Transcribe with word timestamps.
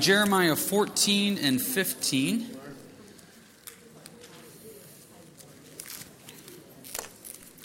Jeremiah 0.00 0.56
14 0.56 1.36
and 1.36 1.60
15. 1.60 2.56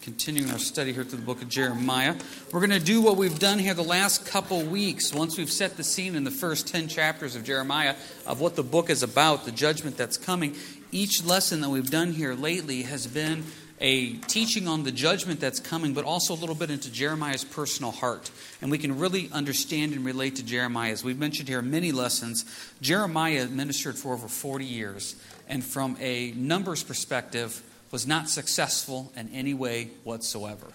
Continuing 0.02 0.52
our 0.52 0.60
study 0.60 0.92
here 0.92 1.06
through 1.06 1.20
the 1.20 1.26
book 1.26 1.42
of 1.42 1.48
Jeremiah. 1.48 2.14
We're 2.52 2.60
going 2.60 2.78
to 2.78 2.86
do 2.86 3.02
what 3.02 3.16
we've 3.16 3.40
done 3.40 3.58
here 3.58 3.74
the 3.74 3.84
last 3.84 4.26
couple 4.26 4.62
weeks. 4.64 5.14
Once 5.14 5.38
we've 5.38 5.52
set 5.52 5.78
the 5.78 5.84
scene 5.84 6.14
in 6.14 6.26
the 6.26 6.32
first 6.32 6.68
10 6.68 6.90
chapters 6.90 7.38
of 7.38 7.46
Jeremiah 7.46 7.96
of 8.28 8.42
what 8.42 8.58
the 8.58 8.64
book 8.64 8.90
is 8.90 9.02
about, 9.02 9.46
the 9.46 9.52
judgment 9.52 9.96
that's 9.96 10.18
coming, 10.18 10.58
each 10.92 11.24
lesson 11.24 11.62
that 11.62 11.70
we've 11.70 11.90
done 11.90 12.12
here 12.12 12.34
lately 12.34 12.82
has 12.82 13.08
been 13.08 13.46
a 13.82 14.14
teaching 14.14 14.68
on 14.68 14.84
the 14.84 14.92
judgment 14.92 15.40
that's 15.40 15.60
coming, 15.60 15.94
but 15.94 16.06
also 16.06 16.34
a 16.34 16.40
little 16.40 16.56
bit 16.56 16.70
into 16.70 16.92
Jeremiah's 16.92 17.44
personal 17.44 17.92
heart. 17.92 18.32
And 18.62 18.72
we 18.72 18.78
can 18.78 18.98
really 18.98 19.30
understand 19.32 19.94
and 19.94 20.06
relate 20.06 20.38
to 20.38 20.44
Jeremiah. 20.44 20.92
As 20.92 21.04
we've 21.04 21.20
mentioned 21.20 21.50
here 21.50 21.62
many 21.62 21.92
lessons, 21.92 22.46
Jeremiah 22.82 23.48
ministered 23.48 23.98
for 23.98 24.14
over 24.14 24.28
40 24.28 24.66
years, 24.66 25.16
and 25.50 25.64
from 25.64 25.98
a 26.00 26.32
numbers 26.32 26.84
perspective, 26.84 27.62
was 27.92 28.08
not 28.08 28.30
successful 28.30 29.12
in 29.16 29.30
any 29.34 29.54
way 29.54 29.90
whatsoever. 30.04 30.68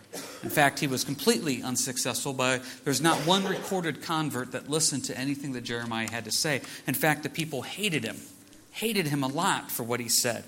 In 0.42 0.48
fact, 0.48 0.78
he 0.78 0.86
was 0.86 1.04
completely 1.04 1.62
unsuccessful 1.62 2.32
by 2.32 2.60
there's 2.84 3.02
not 3.02 3.18
one 3.26 3.44
recorded 3.44 4.00
convert 4.00 4.52
that 4.52 4.70
listened 4.70 5.04
to 5.04 5.18
anything 5.18 5.52
that 5.52 5.62
Jeremiah 5.62 6.10
had 6.10 6.24
to 6.24 6.32
say. 6.32 6.62
In 6.86 6.94
fact, 6.94 7.22
the 7.22 7.28
people 7.28 7.62
hated 7.62 8.04
him, 8.04 8.16
hated 8.70 9.06
him 9.06 9.22
a 9.22 9.28
lot 9.28 9.70
for 9.70 9.82
what 9.82 10.00
he 10.00 10.08
said. 10.08 10.44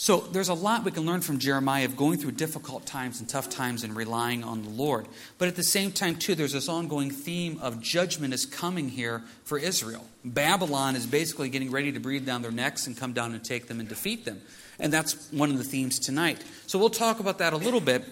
So 0.00 0.18
there's 0.20 0.48
a 0.48 0.54
lot 0.54 0.84
we 0.84 0.92
can 0.92 1.06
learn 1.06 1.22
from 1.22 1.40
Jeremiah 1.40 1.84
of 1.84 1.96
going 1.96 2.18
through 2.18 2.30
difficult 2.30 2.86
times 2.86 3.18
and 3.18 3.28
tough 3.28 3.50
times 3.50 3.82
and 3.82 3.96
relying 3.96 4.44
on 4.44 4.62
the 4.62 4.68
Lord. 4.70 5.08
But 5.38 5.48
at 5.48 5.56
the 5.56 5.64
same 5.64 5.90
time, 5.90 6.14
too, 6.14 6.36
there's 6.36 6.52
this 6.52 6.68
ongoing 6.68 7.10
theme 7.10 7.58
of 7.60 7.80
judgment 7.80 8.32
is 8.32 8.46
coming 8.46 8.90
here 8.90 9.24
for 9.42 9.58
Israel. 9.58 10.06
Babylon 10.24 10.94
is 10.94 11.04
basically 11.04 11.48
getting 11.48 11.72
ready 11.72 11.90
to 11.90 11.98
breathe 11.98 12.24
down 12.24 12.42
their 12.42 12.52
necks 12.52 12.86
and 12.86 12.96
come 12.96 13.12
down 13.12 13.34
and 13.34 13.42
take 13.42 13.66
them 13.66 13.80
and 13.80 13.88
defeat 13.88 14.24
them. 14.24 14.40
And 14.78 14.92
that's 14.92 15.32
one 15.32 15.50
of 15.50 15.58
the 15.58 15.64
themes 15.64 15.98
tonight. 15.98 16.44
So 16.68 16.78
we'll 16.78 16.90
talk 16.90 17.18
about 17.18 17.38
that 17.38 17.52
a 17.52 17.56
little 17.56 17.80
bit. 17.80 18.04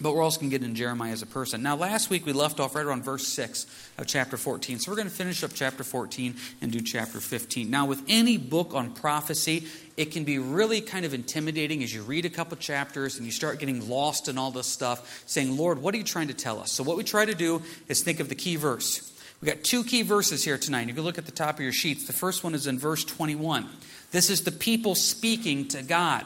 But 0.00 0.14
we're 0.14 0.22
also 0.22 0.40
going 0.40 0.50
to 0.50 0.58
get 0.58 0.64
in 0.64 0.76
Jeremiah 0.76 1.12
as 1.12 1.22
a 1.22 1.26
person. 1.26 1.62
Now, 1.62 1.74
last 1.74 2.08
week 2.08 2.24
we 2.24 2.32
left 2.32 2.60
off 2.60 2.74
right 2.74 2.84
around 2.84 3.02
verse 3.02 3.26
6 3.26 3.66
of 3.98 4.06
chapter 4.06 4.36
14. 4.36 4.78
So 4.78 4.90
we're 4.90 4.96
going 4.96 5.08
to 5.08 5.14
finish 5.14 5.42
up 5.42 5.50
chapter 5.54 5.82
14 5.82 6.36
and 6.60 6.70
do 6.70 6.80
chapter 6.80 7.18
15. 7.18 7.68
Now, 7.68 7.86
with 7.86 8.02
any 8.06 8.36
book 8.36 8.74
on 8.74 8.92
prophecy, 8.92 9.66
it 9.96 10.12
can 10.12 10.22
be 10.22 10.38
really 10.38 10.80
kind 10.80 11.04
of 11.04 11.14
intimidating 11.14 11.82
as 11.82 11.92
you 11.92 12.02
read 12.02 12.24
a 12.24 12.30
couple 12.30 12.56
chapters 12.56 13.16
and 13.16 13.26
you 13.26 13.32
start 13.32 13.58
getting 13.58 13.88
lost 13.88 14.28
in 14.28 14.38
all 14.38 14.52
this 14.52 14.68
stuff, 14.68 15.24
saying, 15.26 15.56
Lord, 15.56 15.82
what 15.82 15.94
are 15.94 15.98
you 15.98 16.04
trying 16.04 16.28
to 16.28 16.34
tell 16.34 16.60
us? 16.60 16.70
So, 16.70 16.84
what 16.84 16.96
we 16.96 17.02
try 17.02 17.24
to 17.24 17.34
do 17.34 17.62
is 17.88 18.00
think 18.00 18.20
of 18.20 18.28
the 18.28 18.36
key 18.36 18.54
verse. 18.54 19.12
We've 19.40 19.52
got 19.52 19.64
two 19.64 19.84
key 19.84 20.02
verses 20.02 20.44
here 20.44 20.58
tonight. 20.58 20.88
You 20.88 20.94
can 20.94 21.04
look 21.04 21.18
at 21.18 21.26
the 21.26 21.32
top 21.32 21.56
of 21.56 21.60
your 21.60 21.72
sheets. 21.72 22.06
The 22.06 22.12
first 22.12 22.42
one 22.42 22.54
is 22.54 22.66
in 22.66 22.78
verse 22.78 23.04
21. 23.04 23.68
This 24.10 24.30
is 24.30 24.42
the 24.42 24.52
people 24.52 24.94
speaking 24.94 25.68
to 25.68 25.82
God. 25.82 26.24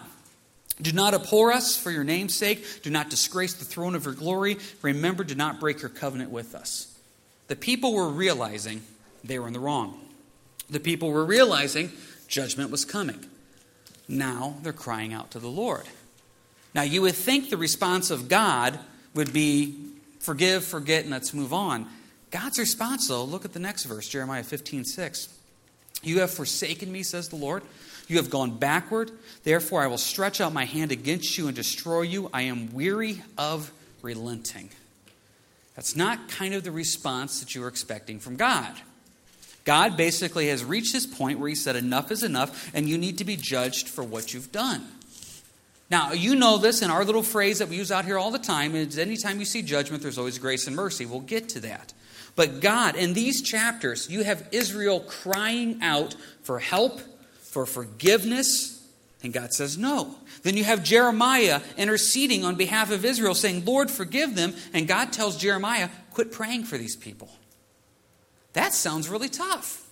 Do 0.83 0.93
not 0.93 1.15
abhor 1.15 1.53
us 1.53 1.77
for 1.77 1.91
your 1.91 2.05
name's 2.05 2.35
sake. 2.35 2.83
Do 2.83 2.91
not 2.91 3.09
disgrace 3.09 3.55
the 3.55 3.65
throne 3.65 3.95
of 3.95 4.05
your 4.05 4.15
glory. 4.15 4.59
Remember, 4.83 5.23
do 5.23 5.37
not 5.37 5.61
break 5.61 5.81
your 5.81 5.89
covenant 5.89 6.31
with 6.31 6.55
us. 6.55 6.99
The 7.47 7.57
people 7.57 7.95
were 7.95 8.09
realizing 8.09 8.83
they 9.23 9.39
were 9.39 9.47
in 9.47 9.53
the 9.53 9.61
wrong. 9.61 10.01
The 10.69 10.81
people 10.81 11.11
were 11.11 11.25
realizing 11.25 11.93
judgment 12.27 12.71
was 12.71 12.85
coming. 12.85 13.25
Now 14.09 14.57
they're 14.63 14.73
crying 14.73 15.13
out 15.13 15.31
to 15.33 15.39
the 15.39 15.49
Lord. 15.49 15.85
Now 16.75 16.83
you 16.83 17.03
would 17.03 17.15
think 17.15 17.51
the 17.51 17.57
response 17.57 18.11
of 18.11 18.29
God 18.29 18.79
would 19.15 19.33
be 19.33 19.77
forgive, 20.21 20.65
forget, 20.65 21.03
and 21.03 21.11
let's 21.11 21.35
move 21.35 21.53
on. 21.53 21.87
God's 22.31 22.59
response, 22.59 23.09
though, 23.09 23.25
look 23.25 23.45
at 23.45 23.53
the 23.53 23.59
next 23.59 23.85
verse, 23.85 24.09
Jeremiah 24.09 24.43
15, 24.43 24.85
6. 24.85 25.29
You 26.03 26.21
have 26.21 26.31
forsaken 26.31 26.91
me, 26.91 27.03
says 27.03 27.29
the 27.29 27.37
Lord. 27.37 27.63
You 28.13 28.19
have 28.19 28.29
gone 28.29 28.59
backward. 28.59 29.11
Therefore, 29.43 29.81
I 29.81 29.87
will 29.87 29.97
stretch 29.97 30.43
out 30.43 30.53
my 30.53 30.67
hand 30.67 30.93
against 30.93 31.39
you 31.39 31.47
and 31.47 31.57
destroy 31.57 32.03
you. 32.03 32.29
I 32.31 32.43
am 32.43 32.75
weary 32.75 33.23
of 33.39 33.73
relenting. 34.03 34.69
That's 35.77 35.97
not 35.97 36.29
kind 36.29 36.53
of 36.53 36.63
the 36.63 36.73
response 36.73 37.41
that 37.41 37.55
you 37.55 37.63
were 37.63 37.69
expecting 37.69 38.21
from 38.21 38.37
God. 38.37 38.75
God 39.65 39.97
basically 39.97 40.49
has 40.49 40.63
reached 40.63 40.93
this 40.93 41.07
point 41.07 41.39
where 41.39 41.49
he 41.49 41.55
said, 41.55 41.75
Enough 41.75 42.11
is 42.11 42.23
enough, 42.23 42.71
and 42.75 42.87
you 42.87 42.99
need 42.99 43.17
to 43.17 43.25
be 43.25 43.37
judged 43.37 43.89
for 43.89 44.05
what 44.05 44.35
you've 44.35 44.53
done. 44.53 44.87
Now, 45.89 46.13
you 46.13 46.35
know 46.35 46.59
this 46.59 46.83
in 46.83 46.91
our 46.91 47.07
little 47.07 47.23
phrase 47.23 47.61
that 47.61 47.71
we 47.71 47.77
use 47.77 47.91
out 47.91 48.05
here 48.05 48.19
all 48.19 48.31
the 48.31 48.39
time 48.39 48.75
is 48.75 48.99
anytime 48.99 49.39
you 49.39 49.47
see 49.47 49.63
judgment, 49.63 50.03
there's 50.03 50.19
always 50.19 50.37
grace 50.37 50.67
and 50.67 50.77
mercy. 50.77 51.07
We'll 51.07 51.21
get 51.21 51.49
to 51.51 51.61
that. 51.61 51.95
But 52.37 52.61
God, 52.61 52.95
in 52.95 53.15
these 53.15 53.41
chapters, 53.41 54.11
you 54.11 54.25
have 54.25 54.47
Israel 54.53 55.01
crying 55.01 55.79
out 55.83 56.15
for 56.43 56.59
help, 56.59 57.01
for 57.53 57.67
forgiveness, 57.67 58.83
and 59.23 59.31
God 59.31 59.53
says 59.53 59.77
no. 59.77 60.15
Then 60.43 60.57
you 60.57 60.65
have 60.65 60.83
Jeremiah 60.83 61.61
interceding 61.77 62.47
on 62.47 62.55
behalf 62.55 62.91
of 62.91 63.05
Israel, 63.05 63.35
saying, 63.35 63.67
Lord, 63.67 63.91
forgive 63.91 64.35
them. 64.35 64.55
And 64.73 64.89
God 64.89 65.13
tells 65.13 65.37
Jeremiah, 65.37 65.91
quit 66.13 66.33
praying 66.33 66.65
for 66.65 66.79
these 66.79 66.97
people. 66.97 67.29
That 68.55 68.73
sounds 68.73 69.11
really 69.11 69.29
tough. 69.29 69.87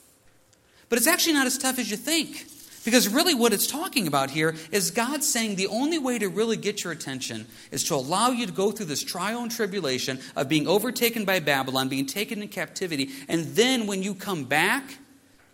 But 0.88 0.96
it's 0.96 1.06
actually 1.06 1.34
not 1.34 1.46
as 1.46 1.58
tough 1.58 1.78
as 1.78 1.90
you 1.90 1.98
think. 1.98 2.46
Because 2.82 3.08
really, 3.08 3.34
what 3.34 3.52
it's 3.52 3.66
talking 3.66 4.06
about 4.06 4.30
here 4.30 4.56
is 4.72 4.90
God 4.90 5.22
saying 5.22 5.56
the 5.56 5.66
only 5.66 5.98
way 5.98 6.18
to 6.18 6.30
really 6.30 6.56
get 6.56 6.82
your 6.82 6.94
attention 6.94 7.46
is 7.70 7.84
to 7.84 7.94
allow 7.94 8.30
you 8.30 8.46
to 8.46 8.52
go 8.52 8.70
through 8.70 8.86
this 8.86 9.04
trial 9.04 9.42
and 9.42 9.50
tribulation 9.50 10.18
of 10.34 10.48
being 10.48 10.66
overtaken 10.66 11.26
by 11.26 11.40
Babylon, 11.40 11.90
being 11.90 12.06
taken 12.06 12.40
in 12.40 12.48
captivity, 12.48 13.10
and 13.28 13.44
then 13.48 13.86
when 13.86 14.02
you 14.02 14.14
come 14.14 14.44
back, 14.44 14.96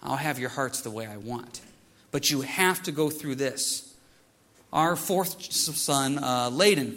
I'll 0.05 0.15
have 0.15 0.39
your 0.39 0.51
hearts 0.51 0.83
the 0.83 0.91
way 0.93 1.05
I 1.05 1.17
want. 1.17 1.63
But 2.11 2.31
you 2.31 2.43
have 2.43 2.83
to 2.85 2.93
go 2.93 3.11
through 3.11 3.37
this. 3.37 3.95
Our 4.73 4.97
fourth 4.97 5.53
son, 5.53 6.19
uh, 6.19 6.51
Layden, 6.51 6.97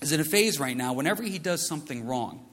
is 0.00 0.12
in 0.12 0.20
a 0.20 0.24
phase 0.24 0.58
right 0.60 0.76
now 0.76 0.92
whenever 0.92 1.22
he 1.22 1.38
does 1.38 1.66
something 1.66 2.06
wrong, 2.06 2.44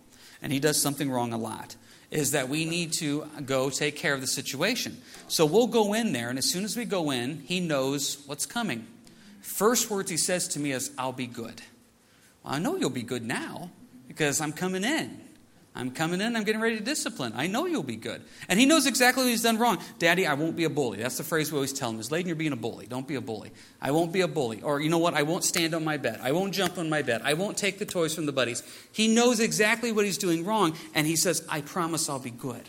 and 0.42 0.52
he 0.52 0.60
does 0.60 0.82
something 0.82 1.10
wrong 1.10 1.34
a 1.34 1.38
lot 1.38 1.76
is 2.12 2.32
that 2.32 2.50
we 2.50 2.66
need 2.66 2.92
to 2.92 3.26
go 3.46 3.70
take 3.70 3.96
care 3.96 4.14
of 4.14 4.20
the 4.20 4.28
situation. 4.28 5.02
So 5.30 5.46
we'll 5.46 5.68
go 5.68 5.94
in 5.94 6.12
there, 6.12 6.30
and 6.30 6.38
as 6.38 6.50
soon 6.50 6.66
as 6.66 6.76
we 6.76 6.84
go 6.84 7.10
in, 7.10 7.40
he 7.40 7.62
knows 7.62 8.22
what's 8.26 8.46
coming. 8.46 8.86
First 9.40 9.90
words 9.90 10.12
he 10.12 10.18
says 10.18 10.50
to 10.50 10.60
me 10.60 10.74
is, 10.74 10.92
I'll 10.98 11.14
be 11.14 11.26
good. 11.26 11.62
Well, 12.44 12.54
I 12.54 12.60
know 12.60 12.76
you'll 12.76 12.90
be 12.90 13.02
good 13.02 13.26
now 13.26 13.72
because 14.10 14.42
I'm 14.42 14.52
coming 14.52 14.84
in. 14.84 15.22
I'm 15.74 15.92
coming 15.92 16.20
in, 16.20 16.36
I'm 16.36 16.44
getting 16.44 16.60
ready 16.60 16.78
to 16.78 16.84
discipline. 16.84 17.32
I 17.34 17.48
know 17.48 17.66
you'll 17.66 17.82
be 17.82 17.96
good. 17.96 18.22
And 18.50 18.60
he 18.60 18.66
knows 18.66 18.86
exactly 18.86 19.24
what 19.24 19.30
he's 19.30 19.44
done 19.44 19.58
wrong. 19.58 19.78
Daddy, 20.00 20.28
I 20.28 20.34
won't 20.34 20.58
be 20.58 20.66
a 20.66 20.70
bully. 20.70 20.98
That's 20.98 21.18
the 21.18 21.24
phrase 21.24 21.50
we 21.50 21.56
always 21.56 21.72
tell 21.72 21.92
him 21.92 22.00
is, 22.00 22.10
Layden, 22.10 22.28
you're 22.28 22.36
being 22.36 22.52
a 22.52 22.58
bully. 22.58 22.88
Don't 22.88 23.08
be 23.08 23.16
a 23.16 23.22
bully. 23.22 23.52
I 23.82 23.92
won't 23.92 24.12
be 24.12 24.20
a 24.20 24.28
bully. 24.28 24.62
Or, 24.62 24.82
you 24.82 24.90
know 24.90 24.98
what? 24.98 25.14
I 25.14 25.24
won't 25.24 25.46
stand 25.46 25.74
on 25.74 25.86
my 25.86 25.96
bed. 25.96 26.20
I 26.22 26.34
won't 26.34 26.54
jump 26.54 26.78
on 26.78 26.90
my 26.90 27.04
bed. 27.04 27.22
I 27.24 27.36
won't 27.36 27.58
take 27.58 27.80
the 27.80 27.86
toys 27.86 28.14
from 28.14 28.26
the 28.26 28.34
buddies. 28.34 28.64
He 28.92 29.08
knows 29.08 29.40
exactly 29.40 29.94
what 29.94 30.04
he's 30.04 30.18
doing 30.18 30.44
wrong, 30.44 30.76
and 30.94 31.08
he 31.08 31.16
says, 31.16 31.46
I 31.48 31.62
promise 31.62 32.10
I'll 32.10 32.20
be 32.20 32.32
good. 32.32 32.64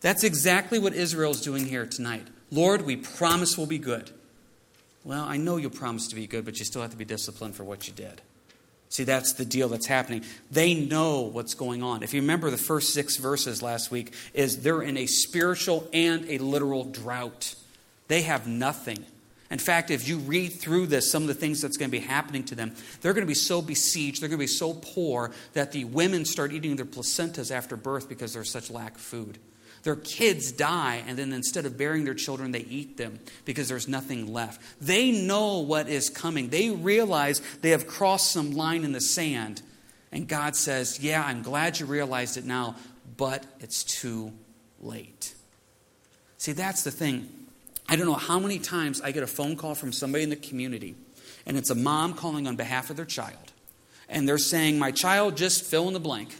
That's 0.00 0.24
exactly 0.24 0.78
what 0.78 0.94
Israel's 0.94 1.42
doing 1.42 1.66
here 1.66 1.84
tonight. 1.84 2.26
Lord, 2.50 2.82
we 2.82 2.96
promise 2.96 3.58
we'll 3.58 3.66
be 3.66 3.78
good. 3.78 4.10
Well, 5.04 5.24
I 5.24 5.36
know 5.36 5.58
you'll 5.58 5.70
promise 5.70 6.08
to 6.08 6.14
be 6.14 6.26
good, 6.26 6.46
but 6.46 6.58
you 6.58 6.64
still 6.64 6.80
have 6.80 6.92
to 6.92 6.96
be 6.96 7.04
disciplined 7.04 7.56
for 7.56 7.64
what 7.64 7.86
you 7.86 7.92
did. 7.92 8.22
See, 8.88 9.04
that's 9.04 9.32
the 9.32 9.44
deal 9.44 9.68
that's 9.68 9.86
happening. 9.86 10.24
They 10.50 10.74
know 10.74 11.22
what's 11.22 11.54
going 11.54 11.82
on. 11.82 12.02
If 12.02 12.14
you 12.14 12.20
remember 12.20 12.50
the 12.50 12.56
first 12.56 12.94
six 12.94 13.16
verses 13.16 13.62
last 13.62 13.90
week, 13.90 14.14
is 14.32 14.62
they're 14.62 14.82
in 14.82 14.96
a 14.96 15.06
spiritual 15.06 15.88
and 15.92 16.24
a 16.28 16.38
literal 16.38 16.84
drought. 16.84 17.54
They 18.08 18.22
have 18.22 18.46
nothing. 18.46 19.04
In 19.50 19.58
fact, 19.58 19.90
if 19.90 20.08
you 20.08 20.18
read 20.18 20.48
through 20.52 20.86
this, 20.86 21.10
some 21.10 21.22
of 21.22 21.28
the 21.28 21.34
things 21.34 21.60
that's 21.60 21.76
going 21.76 21.90
to 21.90 21.96
be 21.96 22.04
happening 22.04 22.44
to 22.44 22.54
them, 22.54 22.74
they're 23.00 23.12
going 23.12 23.26
to 23.26 23.28
be 23.28 23.34
so 23.34 23.62
besieged, 23.62 24.20
they're 24.20 24.28
going 24.28 24.38
to 24.38 24.42
be 24.42 24.46
so 24.46 24.74
poor 24.74 25.32
that 25.52 25.72
the 25.72 25.84
women 25.84 26.24
start 26.24 26.52
eating 26.52 26.76
their 26.76 26.84
placentas 26.84 27.50
after 27.50 27.76
birth 27.76 28.08
because 28.08 28.32
there's 28.32 28.50
such 28.50 28.70
lack 28.70 28.96
of 28.96 29.00
food. 29.00 29.38
Their 29.86 29.94
kids 29.94 30.50
die, 30.50 31.04
and 31.06 31.16
then 31.16 31.32
instead 31.32 31.64
of 31.64 31.78
burying 31.78 32.04
their 32.04 32.12
children, 32.12 32.50
they 32.50 32.66
eat 32.68 32.96
them 32.96 33.20
because 33.44 33.68
there's 33.68 33.86
nothing 33.86 34.32
left. 34.32 34.60
They 34.80 35.12
know 35.12 35.60
what 35.60 35.88
is 35.88 36.10
coming. 36.10 36.48
They 36.48 36.70
realize 36.70 37.40
they 37.60 37.70
have 37.70 37.86
crossed 37.86 38.32
some 38.32 38.50
line 38.50 38.82
in 38.82 38.90
the 38.90 39.00
sand. 39.00 39.62
And 40.10 40.26
God 40.26 40.56
says, 40.56 40.98
Yeah, 40.98 41.22
I'm 41.24 41.40
glad 41.42 41.78
you 41.78 41.86
realized 41.86 42.36
it 42.36 42.44
now, 42.44 42.74
but 43.16 43.46
it's 43.60 43.84
too 43.84 44.32
late. 44.80 45.36
See, 46.36 46.50
that's 46.50 46.82
the 46.82 46.90
thing. 46.90 47.28
I 47.88 47.94
don't 47.94 48.06
know 48.06 48.14
how 48.14 48.40
many 48.40 48.58
times 48.58 49.00
I 49.00 49.12
get 49.12 49.22
a 49.22 49.28
phone 49.28 49.54
call 49.54 49.76
from 49.76 49.92
somebody 49.92 50.24
in 50.24 50.30
the 50.30 50.34
community, 50.34 50.96
and 51.46 51.56
it's 51.56 51.70
a 51.70 51.76
mom 51.76 52.14
calling 52.14 52.48
on 52.48 52.56
behalf 52.56 52.90
of 52.90 52.96
their 52.96 53.04
child. 53.04 53.52
And 54.08 54.28
they're 54.28 54.36
saying, 54.36 54.80
My 54.80 54.90
child 54.90 55.36
just 55.36 55.62
fill 55.62 55.86
in 55.86 55.94
the 55.94 56.00
blank 56.00 56.34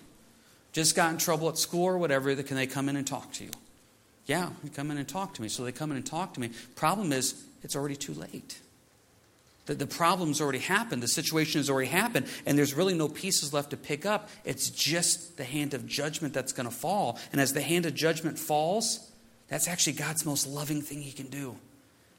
just 0.77 0.95
got 0.95 1.11
in 1.11 1.17
trouble 1.17 1.49
at 1.49 1.57
school 1.57 1.87
or 1.87 1.97
whatever, 1.97 2.35
can 2.43 2.55
they 2.55 2.67
come 2.67 2.91
in 2.91 2.97
and 2.97 3.07
talk 3.07 3.33
to 3.33 3.45
you? 3.45 3.51
Yeah, 4.27 4.51
come 4.75 4.91
in 4.91 4.99
and 4.99 5.09
talk 5.09 5.33
to 5.35 5.41
me. 5.43 5.49
So 5.49 5.65
they 5.65 5.73
come 5.73 5.91
in 5.91 5.97
and 5.97 6.05
talk 6.05 6.35
to 6.35 6.41
me. 6.41 6.51
Problem 6.75 7.13
is, 7.13 7.43
it's 7.63 7.75
already 7.75 7.97
too 7.97 8.13
late. 8.13 8.61
The, 9.65 9.75
the 9.75 9.87
problem's 9.87 10.39
already 10.39 10.59
happened. 10.59 11.03
The 11.03 11.09
situation 11.09 11.61
has 11.61 11.71
already 11.71 11.89
happened, 11.89 12.27
and 12.45 12.59
there's 12.59 12.75
really 12.75 12.93
no 12.93 13.09
pieces 13.09 13.55
left 13.55 13.71
to 13.71 13.79
pick 13.79 14.05
up. 14.05 14.29
It's 14.45 14.69
just 14.69 15.39
the 15.39 15.45
hand 15.45 15.73
of 15.73 15.87
judgment 15.87 16.35
that's 16.35 16.53
going 16.53 16.69
to 16.69 16.75
fall. 16.75 17.19
And 17.33 17.41
as 17.41 17.55
the 17.55 17.63
hand 17.63 17.87
of 17.87 17.95
judgment 17.95 18.39
falls, 18.39 19.11
That's 19.49 19.69
actually 19.69 19.95
God's 19.95 20.27
most 20.27 20.47
loving 20.47 20.83
thing 20.83 21.01
He 21.01 21.13
can 21.13 21.29
do 21.29 21.57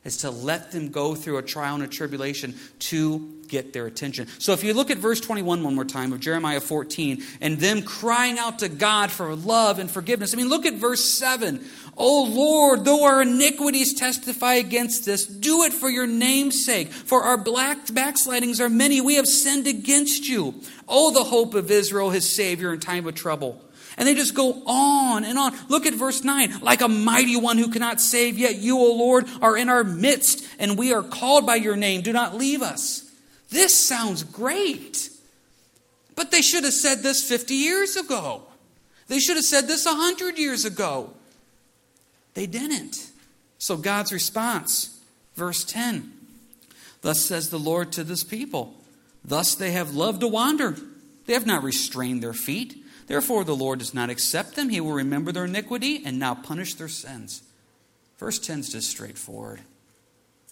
is 0.07 0.17
to 0.17 0.31
let 0.31 0.71
them 0.71 0.89
go 0.89 1.13
through 1.13 1.37
a 1.37 1.43
trial 1.43 1.75
and 1.75 1.83
a 1.83 1.87
tribulation 1.87 2.55
to 2.79 3.19
get 3.47 3.73
their 3.73 3.85
attention. 3.85 4.27
So 4.39 4.53
if 4.53 4.63
you 4.63 4.73
look 4.73 4.89
at 4.89 4.97
verse 4.97 5.19
21 5.19 5.63
one 5.63 5.75
more 5.75 5.85
time 5.85 6.13
of 6.13 6.19
Jeremiah 6.19 6.59
14 6.59 7.23
and 7.41 7.59
them 7.59 7.81
crying 7.81 8.39
out 8.39 8.59
to 8.59 8.69
God 8.69 9.11
for 9.11 9.35
love 9.35 9.79
and 9.79 9.91
forgiveness. 9.91 10.33
I 10.33 10.37
mean, 10.37 10.49
look 10.49 10.65
at 10.65 10.75
verse 10.75 11.03
7. 11.03 11.63
Oh 11.99 12.25
Lord, 12.25 12.85
though 12.85 13.05
our 13.05 13.23
iniquities 13.23 13.95
testify 13.95 14.53
against 14.53 15.07
us, 15.07 15.25
do 15.25 15.63
it 15.63 15.73
for 15.73 15.89
your 15.89 16.05
name's 16.05 16.63
sake. 16.63 16.91
For 16.91 17.23
our 17.23 17.37
black 17.37 17.91
backslidings 17.91 18.61
are 18.61 18.69
many. 18.69 19.01
We 19.01 19.15
have 19.15 19.27
sinned 19.27 19.65
against 19.65 20.29
you. 20.29 20.61
Oh, 20.87 21.11
the 21.11 21.23
hope 21.23 21.55
of 21.55 21.71
Israel, 21.71 22.11
his 22.11 22.29
Savior 22.29 22.71
in 22.71 22.79
time 22.79 23.07
of 23.07 23.15
trouble. 23.15 23.59
And 23.97 24.07
they 24.07 24.13
just 24.13 24.35
go 24.35 24.61
on 24.67 25.25
and 25.25 25.39
on. 25.39 25.55
Look 25.69 25.87
at 25.87 25.95
verse 25.95 26.23
9. 26.23 26.59
Like 26.61 26.81
a 26.81 26.87
mighty 26.87 27.35
one 27.35 27.57
who 27.57 27.71
cannot 27.71 27.99
save, 27.99 28.37
yet 28.37 28.57
you, 28.57 28.77
O 28.77 28.93
Lord, 28.95 29.25
are 29.41 29.57
in 29.57 29.69
our 29.69 29.83
midst, 29.83 30.47
and 30.59 30.77
we 30.77 30.93
are 30.93 31.01
called 31.01 31.47
by 31.47 31.55
your 31.55 31.75
name. 31.75 32.01
Do 32.01 32.13
not 32.13 32.35
leave 32.35 32.61
us. 32.61 33.11
This 33.49 33.75
sounds 33.75 34.21
great. 34.21 35.09
But 36.15 36.29
they 36.29 36.43
should 36.43 36.63
have 36.63 36.73
said 36.73 36.99
this 36.99 37.27
50 37.27 37.55
years 37.55 37.95
ago. 37.95 38.43
They 39.07 39.19
should 39.19 39.37
have 39.37 39.45
said 39.45 39.67
this 39.67 39.85
100 39.85 40.37
years 40.37 40.63
ago. 40.63 41.13
They 42.37 42.45
didn't. 42.45 43.09
So 43.57 43.77
God's 43.77 44.13
response, 44.13 45.01
verse 45.33 45.63
10 45.63 46.13
Thus 47.01 47.25
says 47.25 47.49
the 47.49 47.57
Lord 47.57 47.91
to 47.93 48.03
this 48.03 48.23
people, 48.23 48.75
Thus 49.25 49.55
they 49.55 49.71
have 49.71 49.95
loved 49.95 50.21
to 50.21 50.27
wander. 50.27 50.77
They 51.25 51.33
have 51.33 51.47
not 51.47 51.63
restrained 51.63 52.21
their 52.21 52.35
feet. 52.35 52.77
Therefore, 53.07 53.43
the 53.43 53.55
Lord 53.55 53.79
does 53.79 53.95
not 53.95 54.11
accept 54.11 54.55
them. 54.55 54.69
He 54.69 54.79
will 54.79 54.91
remember 54.91 55.31
their 55.31 55.45
iniquity 55.45 56.03
and 56.05 56.19
now 56.19 56.35
punish 56.35 56.75
their 56.75 56.87
sins. 56.87 57.41
Verse 58.19 58.37
10 58.37 58.59
is 58.59 58.69
just 58.69 58.91
straightforward. 58.91 59.61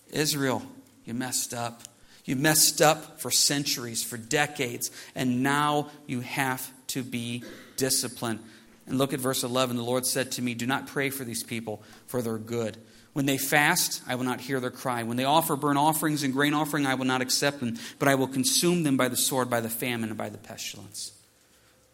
Israel, 0.10 0.64
you 1.06 1.14
messed 1.14 1.54
up. 1.54 1.84
You 2.24 2.36
messed 2.36 2.82
up 2.82 3.22
for 3.22 3.30
centuries, 3.30 4.04
for 4.04 4.18
decades, 4.18 4.90
and 5.14 5.44
now 5.44 5.92
you 6.08 6.22
have 6.22 6.68
to 6.88 7.04
be 7.04 7.44
disciplined. 7.78 8.40
And 8.88 8.98
look 8.98 9.14
at 9.14 9.20
verse 9.20 9.44
11. 9.44 9.78
The 9.78 9.84
Lord 9.84 10.06
said 10.06 10.32
to 10.34 10.42
me, 10.42 10.54
Do 10.54 10.68
not 10.68 10.88
pray 10.88 11.10
for 11.10 11.24
these 11.24 11.44
people, 11.44 11.82
for 12.08 12.22
their 12.22 12.38
good. 12.38 12.78
When 13.14 13.26
they 13.26 13.38
fast, 13.38 14.02
I 14.08 14.16
will 14.16 14.26
not 14.26 14.42
hear 14.42 14.60
their 14.60 14.72
cry. 14.72 15.04
When 15.04 15.16
they 15.16 15.24
offer 15.24 15.56
burnt 15.56 15.78
offerings 15.78 16.24
and 16.24 16.34
grain 16.34 16.54
offering, 16.54 16.86
I 16.86 16.96
will 16.96 17.06
not 17.06 17.22
accept 17.22 17.62
them, 17.62 17.78
but 17.98 18.10
I 18.10 18.16
will 18.16 18.28
consume 18.28 18.84
them 18.84 18.98
by 18.98 19.08
the 19.08 19.16
sword, 19.16 19.50
by 19.50 19.62
the 19.62 19.70
famine, 19.70 20.10
and 20.10 20.18
by 20.18 20.30
the 20.30 20.38
pestilence. 20.38 21.14